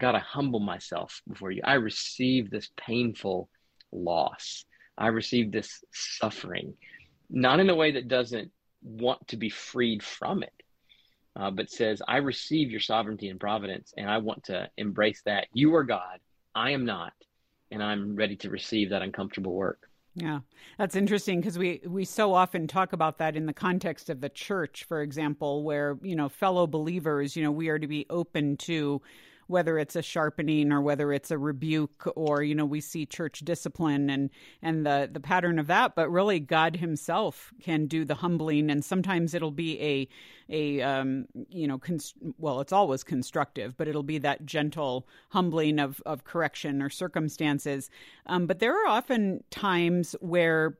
[0.00, 1.60] God, I humble myself before you.
[1.64, 3.48] I receive this painful
[3.92, 4.64] loss.
[4.96, 6.74] I receive this suffering,
[7.28, 8.50] not in a way that doesn't
[8.82, 10.52] want to be freed from it,
[11.36, 15.46] uh, but says, I receive your sovereignty and providence, and I want to embrace that.
[15.52, 16.18] You are God,
[16.54, 17.12] I am not,
[17.70, 19.86] and I'm ready to receive that uncomfortable work.
[20.16, 20.40] Yeah,
[20.76, 24.28] that's interesting because we we so often talk about that in the context of the
[24.28, 28.56] church, for example, where you know fellow believers, you know, we are to be open
[28.58, 29.00] to
[29.50, 33.40] whether it's a sharpening or whether it's a rebuke or you know we see church
[33.40, 34.30] discipline and
[34.62, 38.70] and the the pattern of that but really god himself can do the humbling.
[38.70, 40.08] And sometimes it'll be a
[40.48, 45.78] a um, you know const- well it's always constructive but it'll be that gentle humbling
[45.78, 47.90] of of correction or circumstances.
[48.26, 50.78] Um, but there are often times where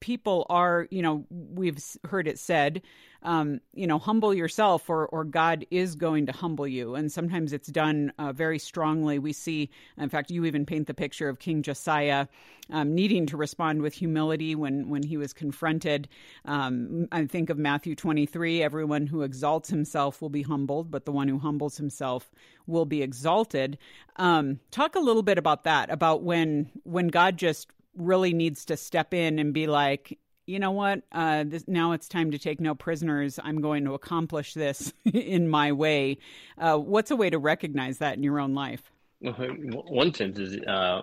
[0.00, 2.82] people are, you know, we've heard it said
[3.26, 6.94] um, you know, humble yourself, or or God is going to humble you.
[6.94, 9.18] And sometimes it's done uh, very strongly.
[9.18, 9.68] We see,
[9.98, 12.28] in fact, you even paint the picture of King Josiah
[12.70, 16.08] um, needing to respond with humility when when he was confronted.
[16.44, 21.04] Um, I think of Matthew twenty three: everyone who exalts himself will be humbled, but
[21.04, 22.30] the one who humbles himself
[22.66, 23.76] will be exalted.
[24.16, 28.76] Um, talk a little bit about that, about when when God just really needs to
[28.76, 31.02] step in and be like, you know what?
[31.12, 33.38] Uh, this, now it's time to take no prisoners.
[33.42, 36.18] I'm going to accomplish this in my way.
[36.56, 38.90] Uh, what's a way to recognize that in your own life?
[39.20, 41.02] One sense is uh,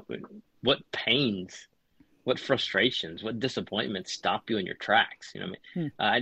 [0.62, 1.68] what pains,
[2.24, 5.32] what frustrations, what disappointments stop you in your tracks.
[5.34, 5.88] You know, I mean, hmm.
[6.00, 6.20] Uh,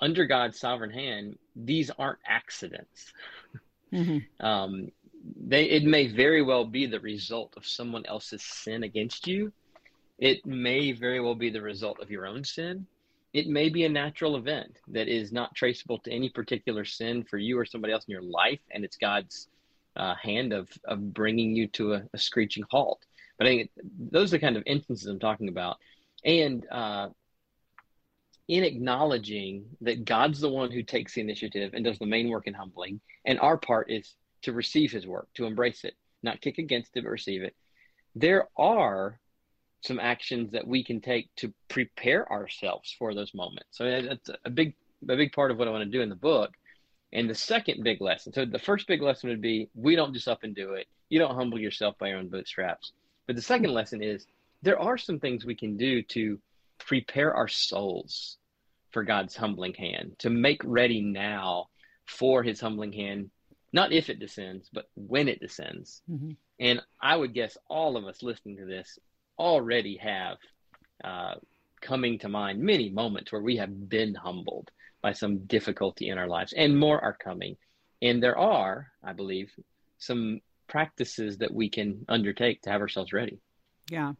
[0.00, 3.12] under God's sovereign hand, these aren't accidents.
[3.92, 4.18] Mm-hmm.
[4.46, 4.92] Um,
[5.36, 9.52] they it may very well be the result of someone else's sin against you.
[10.20, 12.86] It may very well be the result of your own sin.
[13.32, 17.38] It may be a natural event that is not traceable to any particular sin for
[17.38, 19.48] you or somebody else in your life, and it's God's
[19.96, 23.04] uh, hand of of bringing you to a, a, screeching halt.
[23.38, 25.78] But I think those are the kind of instances I'm talking about,
[26.24, 27.08] and uh,
[28.46, 32.46] in acknowledging that God's the one who takes the initiative and does the main work
[32.46, 36.58] in humbling, and our part is to receive his work, to embrace it, not kick
[36.58, 37.54] against it, but receive it.
[38.14, 39.18] There are
[39.82, 43.68] some actions that we can take to prepare ourselves for those moments.
[43.70, 46.16] So that's a big, a big part of what I want to do in the
[46.16, 46.52] book.
[47.12, 48.32] And the second big lesson.
[48.32, 50.86] So the first big lesson would be we don't just up and do it.
[51.08, 52.92] You don't humble yourself by your own bootstraps.
[53.26, 54.26] But the second lesson is
[54.62, 56.38] there are some things we can do to
[56.78, 58.36] prepare our souls
[58.90, 61.68] for God's humbling hand, to make ready now
[62.06, 63.30] for his humbling hand
[63.72, 66.02] not if it descends, but when it descends.
[66.10, 66.32] Mm-hmm.
[66.58, 68.98] And I would guess all of us listening to this
[69.40, 70.36] already have
[71.02, 71.34] uh,
[71.80, 74.70] coming to mind many moments where we have been humbled
[75.02, 77.56] by some difficulty in our lives, and more are coming.
[78.02, 79.50] And there are, I believe,
[79.98, 83.40] some practices that we can undertake to have ourselves ready.
[83.90, 84.12] Yeah.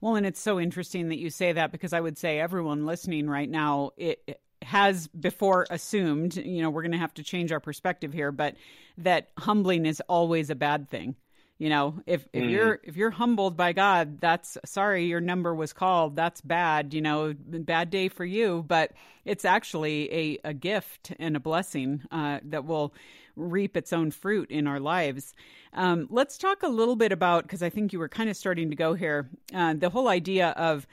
[0.00, 3.28] Well, and it's so interesting that you say that because I would say everyone listening
[3.28, 7.60] right now, it, has before assumed, you know, we're going to have to change our
[7.60, 8.56] perspective here, but
[8.98, 11.16] that humbling is always a bad thing.
[11.60, 12.50] You know, if if mm.
[12.50, 16.16] you're if you're humbled by God, that's sorry your number was called.
[16.16, 16.94] That's bad.
[16.94, 18.64] You know, bad day for you.
[18.66, 18.92] But
[19.26, 22.94] it's actually a a gift and a blessing uh, that will
[23.36, 25.34] reap its own fruit in our lives.
[25.74, 28.70] Um, let's talk a little bit about because I think you were kind of starting
[28.70, 29.28] to go here.
[29.54, 30.86] Uh, the whole idea of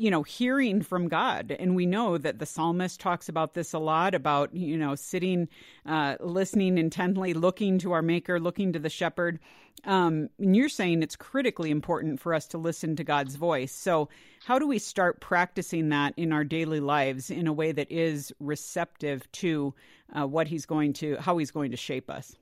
[0.00, 1.54] you know, hearing from God.
[1.58, 5.46] And we know that the psalmist talks about this a lot about, you know, sitting,
[5.84, 9.38] uh, listening intently, looking to our maker, looking to the shepherd.
[9.84, 13.72] Um, and you're saying it's critically important for us to listen to God's voice.
[13.72, 14.08] So,
[14.46, 18.32] how do we start practicing that in our daily lives in a way that is
[18.40, 19.74] receptive to
[20.18, 22.34] uh, what He's going to, how He's going to shape us?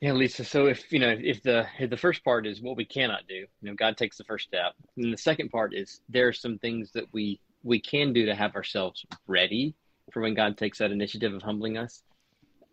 [0.00, 0.44] Yeah, Lisa.
[0.44, 3.34] So if you know, if the if the first part is what we cannot do,
[3.34, 6.58] you know, God takes the first step, and the second part is there are some
[6.58, 9.74] things that we we can do to have ourselves ready
[10.10, 12.02] for when God takes that initiative of humbling us.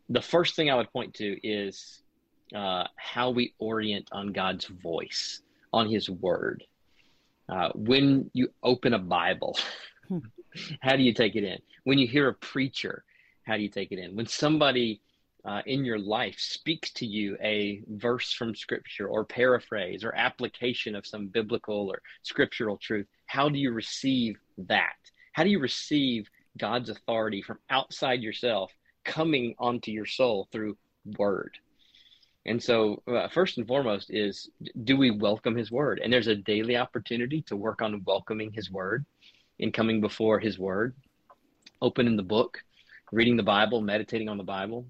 [0.09, 2.01] The first thing I would point to is
[2.55, 5.41] uh, how we orient on God's voice,
[5.73, 6.63] on His Word.
[7.49, 9.59] Uh, when you open a Bible,
[10.79, 11.57] how do you take it in?
[11.83, 13.03] When you hear a preacher,
[13.43, 14.15] how do you take it in?
[14.15, 15.01] When somebody
[15.47, 20.93] uh, in your life speaks to you a verse from scripture or paraphrase or application
[20.93, 24.97] of some biblical or scriptural truth, how do you receive that?
[25.31, 28.73] How do you receive God's authority from outside yourself
[29.05, 30.77] coming onto your soul through
[31.17, 31.57] word?
[32.45, 34.49] And so, uh, first and foremost, is
[34.83, 35.99] do we welcome His Word?
[36.01, 39.05] And there's a daily opportunity to work on welcoming His Word
[39.59, 40.95] in coming before His Word,
[41.81, 42.63] opening the book,
[43.11, 44.85] reading the Bible, meditating on the Bible,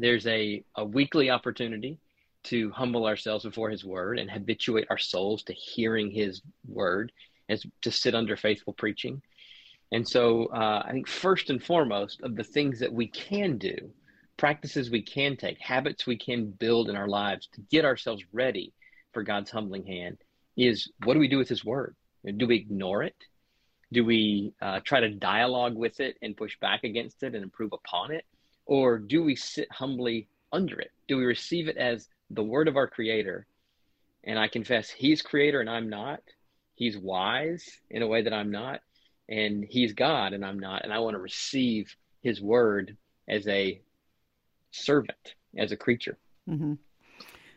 [0.00, 1.98] there's a, a weekly opportunity
[2.44, 7.12] to humble ourselves before his word and habituate our souls to hearing his word
[7.48, 9.20] as to sit under faithful preaching.
[9.92, 13.76] And so uh, I think first and foremost of the things that we can do,
[14.36, 18.72] practices we can take, habits we can build in our lives to get ourselves ready
[19.12, 20.16] for God's humbling hand
[20.56, 21.94] is what do we do with his word?
[22.36, 23.16] Do we ignore it?
[23.92, 27.72] Do we uh, try to dialogue with it and push back against it and improve
[27.72, 28.24] upon it?
[28.70, 30.92] Or do we sit humbly under it?
[31.08, 33.44] Do we receive it as the word of our creator?
[34.22, 36.20] And I confess he's creator and I'm not.
[36.76, 38.80] He's wise in a way that I'm not.
[39.28, 40.84] And he's God and I'm not.
[40.84, 42.96] And I want to receive his word
[43.28, 43.80] as a
[44.70, 46.16] servant, as a creature.
[46.48, 46.74] Mm-hmm.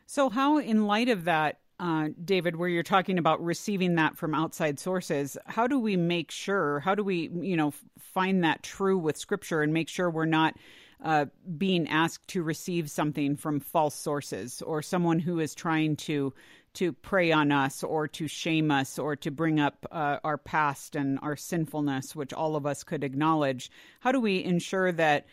[0.07, 4.33] So, how, in light of that, uh, David, where you're talking about receiving that from
[4.33, 6.79] outside sources, how do we make sure?
[6.79, 10.55] How do we, you know, find that true with Scripture and make sure we're not
[11.03, 11.25] uh,
[11.57, 16.33] being asked to receive something from false sources or someone who is trying to
[16.73, 20.95] to prey on us or to shame us or to bring up uh, our past
[20.95, 23.69] and our sinfulness, which all of us could acknowledge.
[23.99, 25.27] How do we ensure that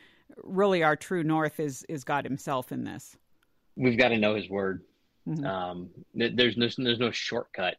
[0.44, 3.16] really our true north is is God Himself in this?
[3.76, 4.82] We've got to know His Word.
[5.26, 5.46] Mm-hmm.
[5.46, 7.76] Um, there's no there's no shortcut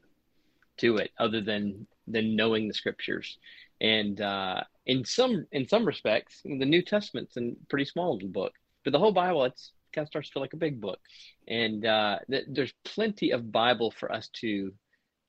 [0.78, 3.38] to it other than than knowing the Scriptures.
[3.80, 8.54] And uh, in some in some respects, the New Testament's a pretty small little book,
[8.84, 11.00] but the whole Bible it's kind of starts to feel like a big book.
[11.48, 14.72] And uh, th- there's plenty of Bible for us to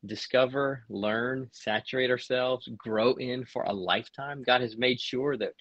[0.07, 4.43] discover, learn, saturate ourselves, grow in for a lifetime.
[4.45, 5.53] God has made sure that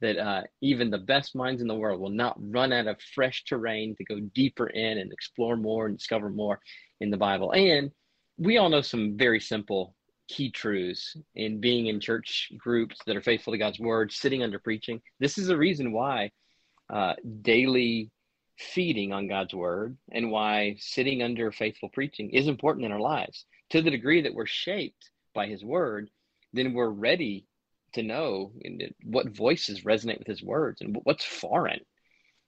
[0.00, 3.44] that uh, even the best minds in the world will not run out of fresh
[3.44, 6.60] terrain to go deeper in and explore more and discover more
[7.00, 7.52] in the Bible.
[7.52, 7.90] And
[8.36, 9.96] we all know some very simple
[10.28, 14.58] key truths in being in church groups that are faithful to God's word, sitting under
[14.58, 15.00] preaching.
[15.18, 16.30] This is the reason why
[16.90, 18.10] uh, daily
[18.58, 23.44] feeding on God's word and why sitting under faithful preaching is important in our lives.
[23.70, 26.10] To the degree that we're shaped by his word,
[26.52, 27.46] then we're ready
[27.94, 28.52] to know
[29.04, 31.80] what voices resonate with his words and what's foreign.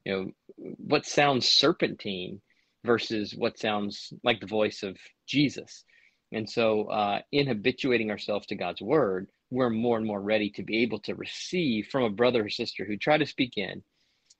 [0.05, 2.41] You know, what sounds serpentine
[2.85, 5.85] versus what sounds like the voice of Jesus.
[6.33, 10.63] And so, uh, in habituating ourselves to God's word, we're more and more ready to
[10.63, 13.83] be able to receive from a brother or sister who try to speak in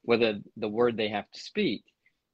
[0.03, 1.85] whether the word they have to speak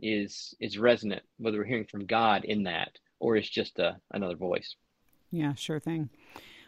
[0.01, 4.37] is is resonant, whether we're hearing from God in that or it's just a, another
[4.37, 4.77] voice.
[5.31, 6.11] Yeah, sure thing.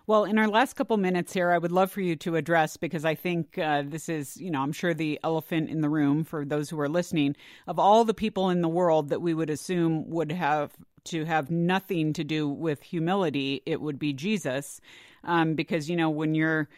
[0.08, 3.04] Well, in our last couple minutes here, I would love for you to address because
[3.04, 6.46] I think uh, this is, you know, I'm sure the elephant in the room for
[6.46, 7.36] those who are listening.
[7.66, 10.72] Of all the people in the world that we would assume would have
[11.04, 14.80] to have nothing to do with humility, it would be Jesus,
[15.24, 16.70] um, because you know when you're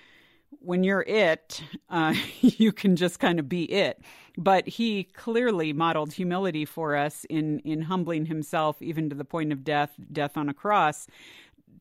[0.58, 4.02] when you're it, uh, you can just kind of be it.
[4.36, 9.52] But he clearly modeled humility for us in in humbling himself even to the point
[9.52, 11.06] of death, death on a cross.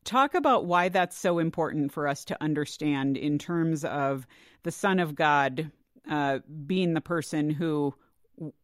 [0.04, 4.26] Talk about why that's so important for us to understand in terms of
[4.64, 5.72] the Son of God
[6.10, 7.94] uh, being the person who,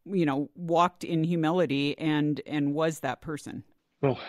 [0.06, 3.64] you know, walked in humility and and was that person.
[4.02, 4.20] Well,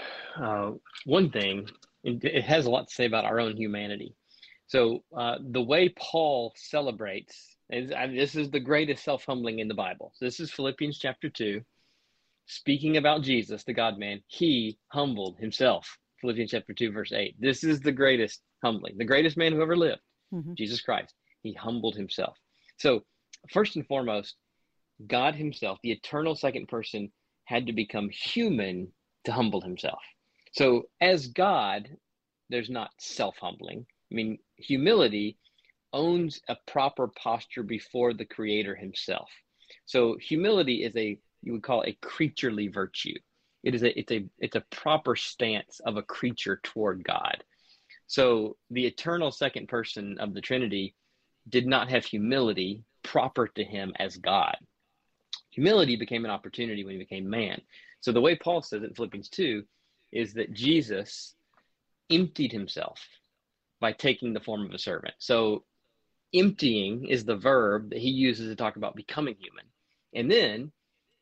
[0.40, 0.72] uh,
[1.04, 1.68] one thing
[2.04, 4.14] it has a lot to say about our own humanity
[4.66, 9.68] so uh, the way Paul celebrates, is, and this is the greatest self humbling in
[9.68, 10.12] the Bible.
[10.14, 11.60] So this is Philippians chapter 2.
[12.46, 15.98] Speaking about Jesus, the God man, he humbled himself.
[16.26, 17.36] Philippians chapter 2, verse 8.
[17.38, 20.00] This is the greatest humbling, the greatest man who ever lived,
[20.34, 20.54] mm-hmm.
[20.54, 21.14] Jesus Christ.
[21.42, 22.36] He humbled himself.
[22.78, 23.04] So,
[23.52, 24.34] first and foremost,
[25.06, 27.12] God himself, the eternal second person,
[27.44, 28.88] had to become human
[29.24, 30.00] to humble himself.
[30.52, 31.88] So, as God,
[32.50, 35.38] there's not self humbling I mean, humility
[35.92, 39.30] owns a proper posture before the creator himself.
[39.86, 43.14] So humility is a you would call a creaturely virtue.
[43.62, 47.42] It is a it's a it's a proper stance of a creature toward God.
[48.06, 50.94] So the eternal second person of the Trinity
[51.48, 54.56] did not have humility proper to him as God.
[55.50, 57.60] Humility became an opportunity when he became man.
[58.00, 59.64] So the way Paul says it in Philippians 2
[60.12, 61.34] is that Jesus
[62.10, 63.00] emptied himself
[63.80, 65.14] by taking the form of a servant.
[65.18, 65.64] So
[66.34, 69.64] emptying is the verb that he uses to talk about becoming human.
[70.14, 70.72] And then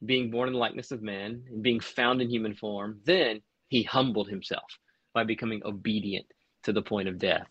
[0.07, 3.83] being born in the likeness of man and being found in human form, then he
[3.83, 4.79] humbled himself
[5.13, 6.27] by becoming obedient
[6.65, 7.47] to the point of death,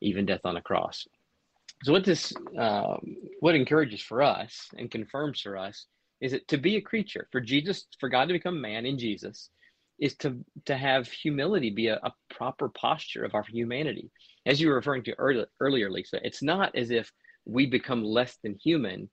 [0.00, 1.06] even death on a cross.
[1.84, 5.86] So what this um, what encourages for us and confirms for us
[6.20, 9.50] is that to be a creature, for Jesus, for God to become man in Jesus,
[10.00, 14.10] is to to have humility be a, a proper posture of our humanity
[14.48, 17.12] as you were referring to early, earlier, Lisa, it's not as if
[17.44, 19.08] we become less than human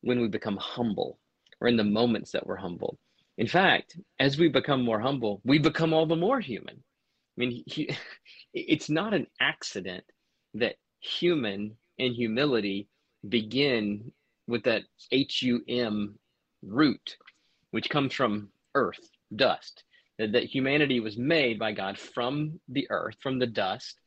[0.00, 1.18] when we become humble
[1.60, 2.98] or in the moments that we're humble.
[3.38, 6.76] In fact, as we become more humble, we become all the more human.
[6.76, 7.90] I mean, he,
[8.54, 10.04] it's not an accident
[10.54, 12.88] that human and humility
[13.28, 14.12] begin
[14.46, 16.18] with that H U M
[16.62, 17.16] root,
[17.70, 19.84] which comes from earth, dust.
[20.18, 23.98] That, that humanity was made by God from the earth, from the dust,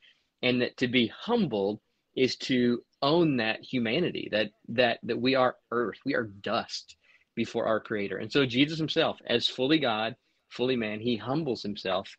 [0.42, 1.82] and that to be humbled
[2.16, 6.97] is to own that humanity that that that we are earth we are dust
[7.38, 10.18] before our creator and so jesus himself as fully god
[10.50, 12.10] fully man he humbles himself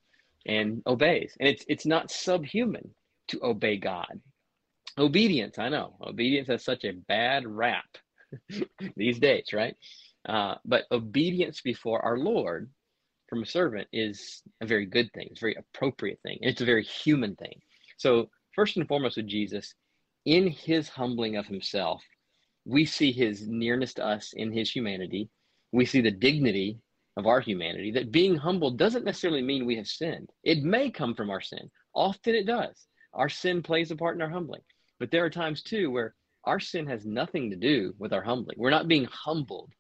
[0.46, 2.94] and obeys and it's it's not subhuman
[3.28, 4.20] to obey god
[4.98, 7.98] obedience i know obedience has such a bad rap
[8.96, 9.76] these days right
[10.28, 12.70] uh, but obedience before our lord
[13.28, 15.28] from a servant is a very good thing.
[15.30, 16.38] It's a very appropriate thing.
[16.42, 17.60] And It's a very human thing.
[17.98, 19.74] So, first and foremost, with Jesus,
[20.26, 22.02] in his humbling of himself,
[22.68, 25.30] we see his nearness to us in his humanity.
[25.72, 26.78] We see the dignity
[27.16, 30.30] of our humanity, that being humble doesn't necessarily mean we have sinned.
[30.44, 31.70] It may come from our sin.
[31.94, 32.86] Often it does.
[33.14, 34.60] Our sin plays a part in our humbling.
[35.00, 36.14] But there are times too where
[36.44, 38.56] our sin has nothing to do with our humbling.
[38.58, 39.72] We're not being humbled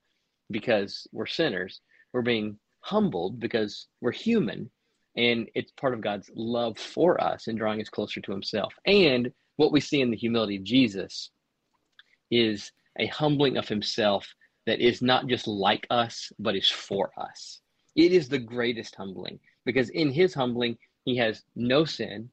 [0.50, 1.80] because we're sinners.
[2.12, 4.70] We're being humbled because we're human
[5.14, 8.72] and it's part of God's love for us and drawing us closer to himself.
[8.86, 11.30] And what we see in the humility of Jesus
[12.30, 14.26] is a humbling of himself
[14.66, 17.60] that is not just like us, but is for us.
[17.96, 22.30] It is the greatest humbling because in his humbling, he has no sin,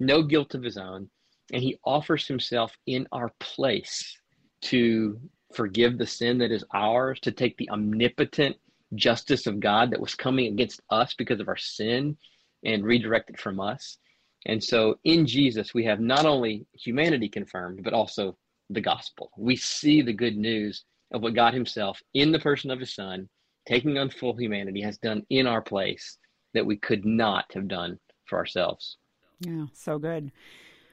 [0.00, 1.08] no guilt of his own,
[1.52, 4.18] and he offers himself in our place
[4.60, 5.18] to
[5.54, 8.56] forgive the sin that is ours, to take the omnipotent
[8.94, 12.16] justice of God that was coming against us because of our sin
[12.64, 13.98] and redirect it from us.
[14.46, 18.36] And so in Jesus, we have not only humanity confirmed, but also
[18.70, 19.30] the gospel.
[19.36, 23.28] We see the good news of what God Himself, in the person of His Son,
[23.66, 26.18] taking on full humanity, has done in our place
[26.54, 28.96] that we could not have done for ourselves.
[29.40, 30.32] Yeah, so good.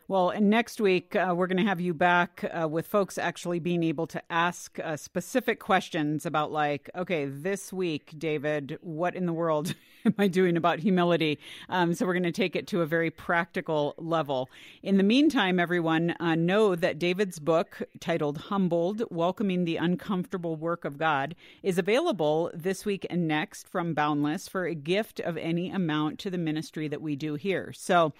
[0.08, 3.58] Well, and next week, uh, we're going to have you back uh, with folks actually
[3.58, 9.26] being able to ask uh, specific questions about, like, okay, this week, David, what in
[9.26, 9.74] the world
[10.06, 11.40] am I doing about humility?
[11.70, 14.48] Um, so we're going to take it to a very practical level.
[14.84, 20.86] In the meantime, everyone, uh, know that David's book titled Humbled Welcoming the Uncomfortable Work
[20.86, 21.34] of God
[21.64, 26.30] is available this week and next from Boundless for a gift of any amount to
[26.30, 27.74] the ministry that we do here.
[27.74, 28.14] So,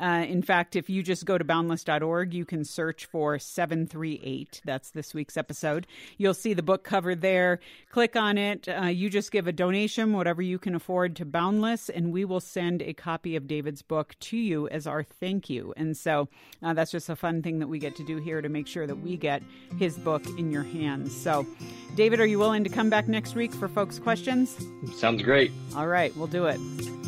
[0.00, 4.60] uh, in fact, if you just go to boundless.org, you can search for 738.
[4.64, 5.86] That's this week's episode.
[6.18, 7.60] You'll see the book cover there.
[7.90, 8.68] Click on it.
[8.68, 12.40] Uh, you just give a donation, whatever you can afford, to Boundless, and we will
[12.40, 15.72] send a copy of David's book to you as our thank you.
[15.76, 16.28] And so
[16.62, 18.86] uh, that's just a fun thing that we get to do here to make sure
[18.86, 19.42] that we get
[19.78, 21.14] his book in your hands.
[21.14, 21.46] So,
[21.94, 24.56] David, are you willing to come back next week for folks' questions?
[24.96, 25.50] Sounds great.
[25.76, 27.01] All right, we'll do it.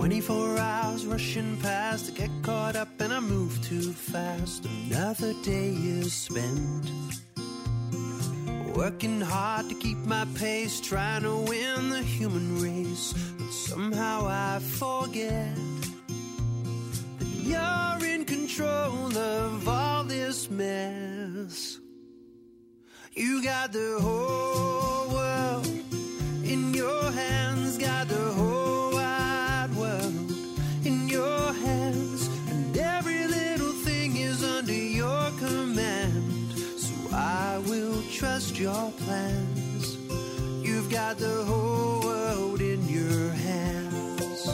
[0.00, 4.64] 24 hours rushing past, I get caught up and I move too fast.
[4.64, 6.90] Another day is spent.
[8.74, 13.12] Working hard to keep my pace, trying to win the human race.
[13.12, 15.54] But somehow I forget
[17.18, 21.78] that you're in control of all this mess.
[23.12, 25.66] You got the whole world
[26.42, 28.59] in your hands, got the whole
[38.20, 39.96] trust your plans.
[40.60, 44.46] You've got the whole world in your hands.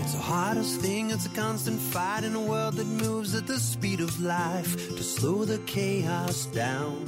[0.00, 3.60] It's the hardest thing, it's a constant fight in a world that moves at the
[3.60, 7.06] speed of life to slow the chaos down.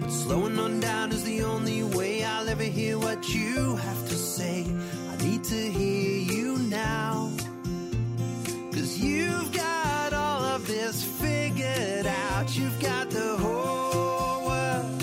[0.00, 4.16] But slowing on down is the only way I'll ever hear what you have to
[4.16, 4.66] say.
[5.12, 7.30] I need to hear you now.
[8.72, 12.56] Cause you've got all of this figured out.
[12.56, 15.02] You've got the whole world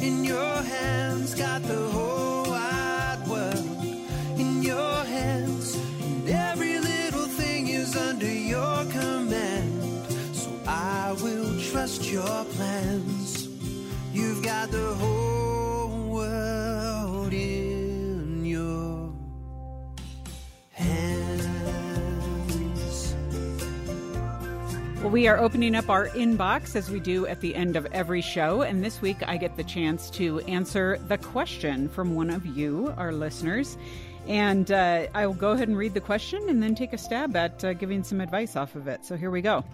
[0.00, 3.66] in your hands, got the whole wide world
[4.38, 5.74] in your hands.
[5.74, 10.06] And every little thing is under your command.
[10.34, 13.48] So I will trust your plans.
[14.12, 15.15] You've got the whole
[25.16, 28.60] we are opening up our inbox as we do at the end of every show.
[28.60, 32.92] And this week I get the chance to answer the question from one of you,
[32.98, 33.78] our listeners.
[34.28, 37.34] And uh, I will go ahead and read the question and then take a stab
[37.34, 39.06] at uh, giving some advice off of it.
[39.06, 39.64] So here we go.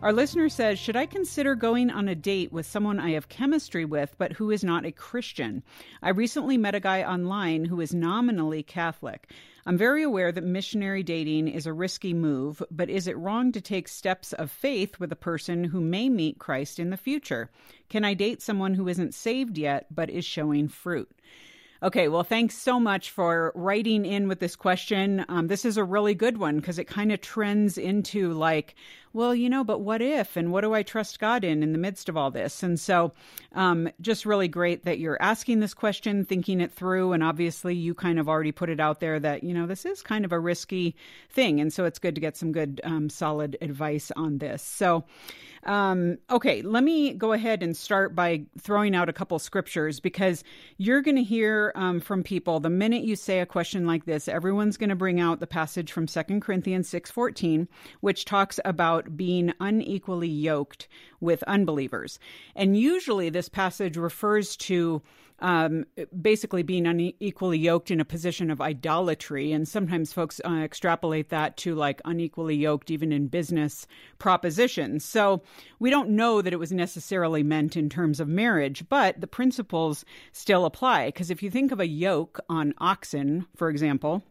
[0.00, 3.84] Our listener says, Should I consider going on a date with someone I have chemistry
[3.84, 5.62] with, but who is not a Christian?
[6.02, 9.30] I recently met a guy online who is nominally Catholic.
[9.66, 13.60] I'm very aware that missionary dating is a risky move, but is it wrong to
[13.60, 17.50] take steps of faith with a person who may meet Christ in the future?
[17.88, 21.10] Can I date someone who isn't saved yet, but is showing fruit?
[21.82, 25.24] Okay, well, thanks so much for writing in with this question.
[25.30, 28.74] Um, this is a really good one because it kind of trends into like,
[29.14, 30.36] well, you know, but what if?
[30.36, 32.62] And what do I trust God in in the midst of all this?
[32.62, 33.12] And so,
[33.54, 37.14] um, just really great that you're asking this question, thinking it through.
[37.14, 40.02] And obviously, you kind of already put it out there that, you know, this is
[40.02, 40.94] kind of a risky
[41.30, 41.60] thing.
[41.60, 44.62] And so, it's good to get some good, um, solid advice on this.
[44.62, 45.04] So,
[45.64, 50.42] um, okay, let me go ahead and start by throwing out a couple scriptures because
[50.78, 54.26] you're going to hear um, from people the minute you say a question like this,
[54.26, 57.68] everyone's going to bring out the passage from Second Corinthians 6:14,
[58.00, 60.88] which talks about being unequally yoked
[61.20, 62.18] with unbelievers.
[62.56, 65.02] And usually this passage refers to
[65.40, 65.84] um,
[66.20, 69.52] basically being unequally yoked in a position of idolatry.
[69.52, 73.86] And sometimes folks uh, extrapolate that to like unequally yoked even in business
[74.18, 75.04] propositions.
[75.04, 75.42] So
[75.78, 80.04] we don't know that it was necessarily meant in terms of marriage, but the principles
[80.32, 81.06] still apply.
[81.06, 84.22] Because if you think of a yoke on oxen, for example,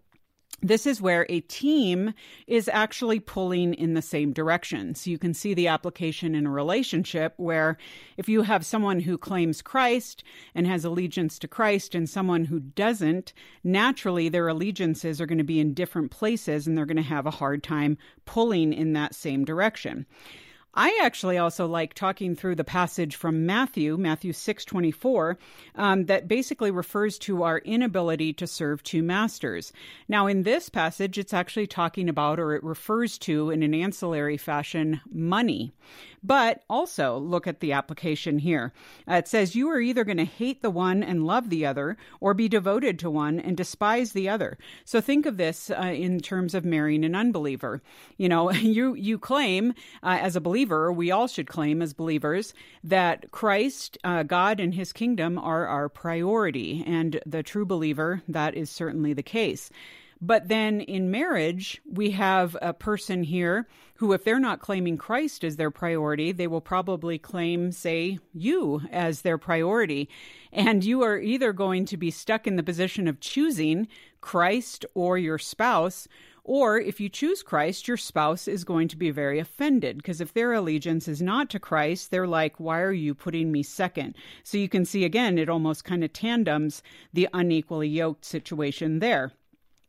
[0.62, 2.14] this is where a team
[2.48, 4.94] is actually pulling in the same direction.
[4.94, 7.78] So you can see the application in a relationship where
[8.18, 10.24] if you have someone who claims Christ
[10.54, 13.34] and has allegiance to Christ and someone who doesn't,
[13.64, 17.26] naturally their allegiances are going to be in different places and they're going to have
[17.26, 20.06] a hard time pulling in that same direction.
[20.74, 25.38] I actually also like talking through the passage from Matthew, Matthew 6:24,
[25.76, 29.74] um, that basically refers to our inability to serve two masters.
[30.08, 34.38] Now, in this passage, it's actually talking about, or it refers to, in an ancillary
[34.38, 35.74] fashion, money.
[36.22, 38.74] But also look at the application here.
[39.10, 41.98] Uh, it says, You are either going to hate the one and love the other,
[42.20, 44.58] or be devoted to one and despise the other.
[44.86, 47.82] So think of this uh, in terms of marrying an unbeliever.
[48.18, 52.54] You know, you, you claim uh, as a believer, we all should claim as believers,
[52.84, 56.84] that Christ, uh, God, and his kingdom are our priority.
[56.86, 59.70] And the true believer, that is certainly the case.
[60.22, 65.44] But then in marriage, we have a person here who, if they're not claiming Christ
[65.44, 70.10] as their priority, they will probably claim, say, you as their priority.
[70.52, 73.88] And you are either going to be stuck in the position of choosing
[74.20, 76.08] Christ or your spouse.
[76.52, 80.34] Or if you choose Christ, your spouse is going to be very offended because if
[80.34, 84.16] their allegiance is not to Christ, they're like, why are you putting me second?
[84.44, 86.82] So you can see again, it almost kind of tandems
[87.14, 89.32] the unequally yoked situation there.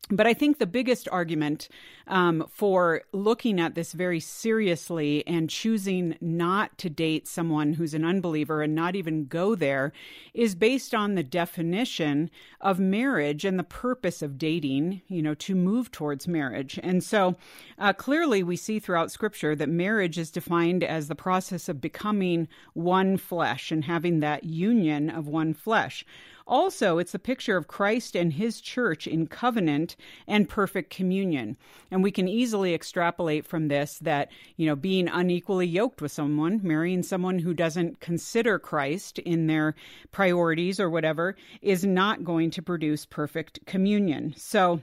[0.09, 1.69] But I think the biggest argument
[2.09, 8.05] um, for looking at this very seriously and choosing not to date someone who's an
[8.05, 9.93] unbeliever and not even go there
[10.35, 12.29] is based on the definition
[12.61, 16.81] of marriage and the purpose of dating, you know, to move towards marriage.
[16.83, 17.37] And so
[17.79, 22.49] uh, clearly we see throughout Scripture that marriage is defined as the process of becoming
[22.73, 26.05] one flesh and having that union of one flesh.
[26.51, 29.95] Also, it's a picture of Christ and his church in covenant
[30.27, 31.57] and perfect communion.
[31.93, 36.59] And we can easily extrapolate from this that, you know, being unequally yoked with someone,
[36.65, 39.77] marrying someone who doesn't consider Christ in their
[40.11, 44.35] priorities or whatever, is not going to produce perfect communion.
[44.37, 44.81] So,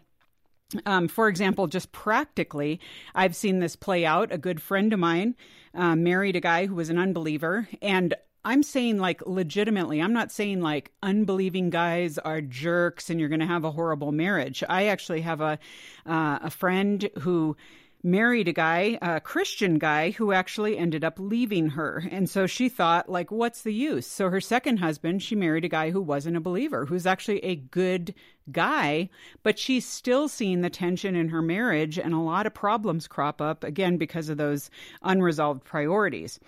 [0.86, 2.80] um, for example, just practically,
[3.14, 4.32] I've seen this play out.
[4.32, 5.36] A good friend of mine
[5.74, 8.16] uh, married a guy who was an unbeliever, and
[8.48, 10.00] I'm saying like legitimately.
[10.02, 14.14] I'm not saying like unbelieving guys are jerks and you're going to have a horrible
[14.14, 14.64] marriage.
[14.70, 15.60] I actually have a
[16.06, 17.58] uh, a friend who
[18.04, 22.08] married a guy, a Christian guy, who actually ended up leaving her.
[22.10, 24.08] And so she thought, like, what's the use?
[24.08, 27.56] So her second husband, she married a guy who wasn't a believer, who's actually a
[27.56, 28.16] good
[28.50, 29.10] guy,
[29.44, 33.42] but she's still seeing the tension in her marriage and a lot of problems crop
[33.42, 34.70] up, again, because of those
[35.02, 36.40] unresolved priorities.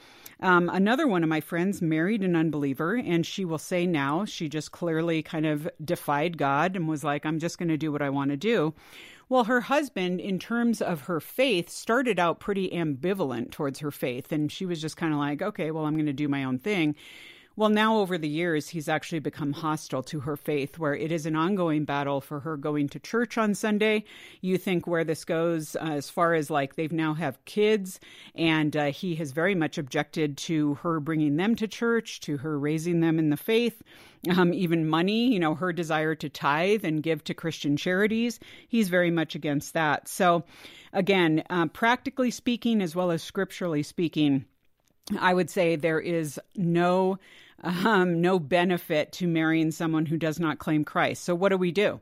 [0.42, 4.48] Um, another one of my friends married an unbeliever, and she will say now she
[4.48, 8.02] just clearly kind of defied God and was like, I'm just going to do what
[8.02, 8.74] I want to do.
[9.28, 14.32] Well, her husband, in terms of her faith, started out pretty ambivalent towards her faith.
[14.32, 16.58] And she was just kind of like, okay, well, I'm going to do my own
[16.58, 16.96] thing.
[17.60, 21.26] Well, now over the years, he's actually become hostile to her faith, where it is
[21.26, 24.06] an ongoing battle for her going to church on Sunday.
[24.40, 28.00] You think where this goes uh, as far as like they've now have kids,
[28.34, 32.58] and uh, he has very much objected to her bringing them to church, to her
[32.58, 33.84] raising them in the faith.
[34.30, 38.40] Um, even money, you know, her desire to tithe and give to Christian charities,
[38.70, 40.08] he's very much against that.
[40.08, 40.46] So,
[40.94, 44.46] again, uh, practically speaking, as well as scripturally speaking,
[45.20, 47.18] I would say there is no
[47.64, 51.24] um, no benefit to marrying someone who does not claim Christ.
[51.24, 52.00] So what do we do?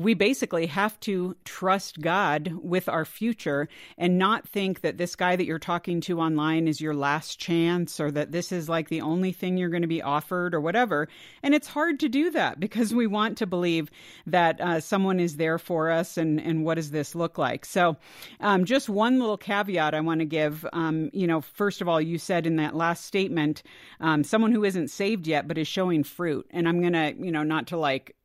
[0.00, 5.36] We basically have to trust God with our future and not think that this guy
[5.36, 9.02] that you're talking to online is your last chance or that this is like the
[9.02, 11.06] only thing you're going to be offered or whatever.
[11.42, 13.90] And it's hard to do that because we want to believe
[14.26, 17.66] that uh, someone is there for us and, and what does this look like.
[17.66, 17.98] So,
[18.40, 20.66] um, just one little caveat I want to give.
[20.72, 23.62] Um, you know, first of all, you said in that last statement,
[24.00, 26.46] um, someone who isn't saved yet but is showing fruit.
[26.50, 28.16] And I'm going to, you know, not to like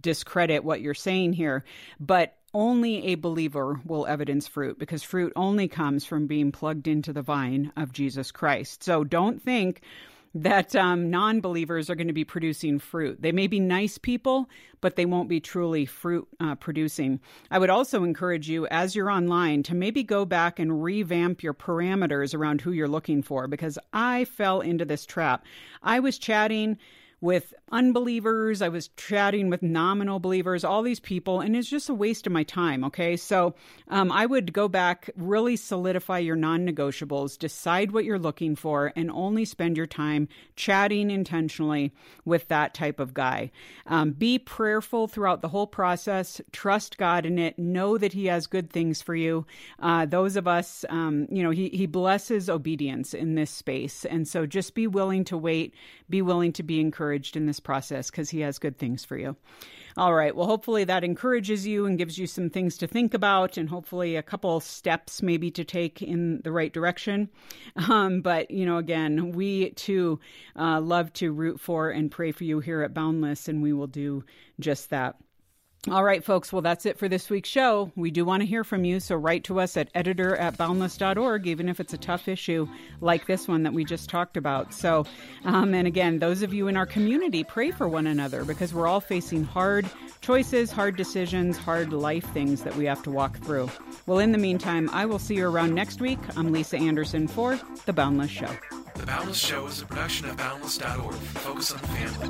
[0.00, 1.64] discredit what you're saying here,
[1.98, 7.12] but only a believer will evidence fruit because fruit only comes from being plugged into
[7.12, 8.82] the vine of Jesus Christ.
[8.82, 9.82] So don't think
[10.34, 13.20] that um, non believers are going to be producing fruit.
[13.20, 14.48] They may be nice people,
[14.80, 17.20] but they won't be truly fruit uh, producing.
[17.50, 21.54] I would also encourage you, as you're online, to maybe go back and revamp your
[21.54, 25.44] parameters around who you're looking for because I fell into this trap.
[25.82, 26.78] I was chatting
[27.20, 28.62] with unbelievers.
[28.62, 32.32] I was chatting with nominal believers, all these people, and it's just a waste of
[32.32, 32.84] my time.
[32.84, 33.16] Okay.
[33.16, 33.54] So
[33.88, 38.92] um, I would go back, really solidify your non negotiables, decide what you're looking for,
[38.94, 41.92] and only spend your time chatting intentionally
[42.24, 43.50] with that type of guy.
[43.86, 46.40] Um, be prayerful throughout the whole process.
[46.52, 47.58] Trust God in it.
[47.58, 49.44] Know that He has good things for you.
[49.80, 54.04] Uh, those of us, um, you know, he, he blesses obedience in this space.
[54.04, 55.74] And so just be willing to wait,
[56.08, 59.36] be willing to be encouraged in in process because He has good things for you.
[59.96, 60.34] All right.
[60.34, 64.16] Well, hopefully that encourages you and gives you some things to think about and hopefully
[64.16, 67.28] a couple steps maybe to take in the right direction.
[67.88, 70.20] Um, but, you know, again, we too
[70.56, 73.88] uh, love to root for and pray for you here at Boundless, and we will
[73.88, 74.24] do
[74.60, 75.16] just that.
[75.88, 76.52] All right, folks.
[76.52, 77.90] Well, that's it for this week's show.
[77.96, 81.46] We do want to hear from you, so write to us at editor at boundless.org,
[81.46, 82.68] even if it's a tough issue
[83.00, 84.74] like this one that we just talked about.
[84.74, 85.06] So,
[85.46, 88.86] um, and again, those of you in our community, pray for one another because we're
[88.86, 89.88] all facing hard
[90.20, 93.70] choices, hard decisions, hard life things that we have to walk through.
[94.04, 96.18] Well, in the meantime, I will see you around next week.
[96.36, 98.50] I'm Lisa Anderson for The Boundless Show.
[98.96, 101.14] The Boundless Show is a production of boundless.org.
[101.14, 102.28] Focus on the family.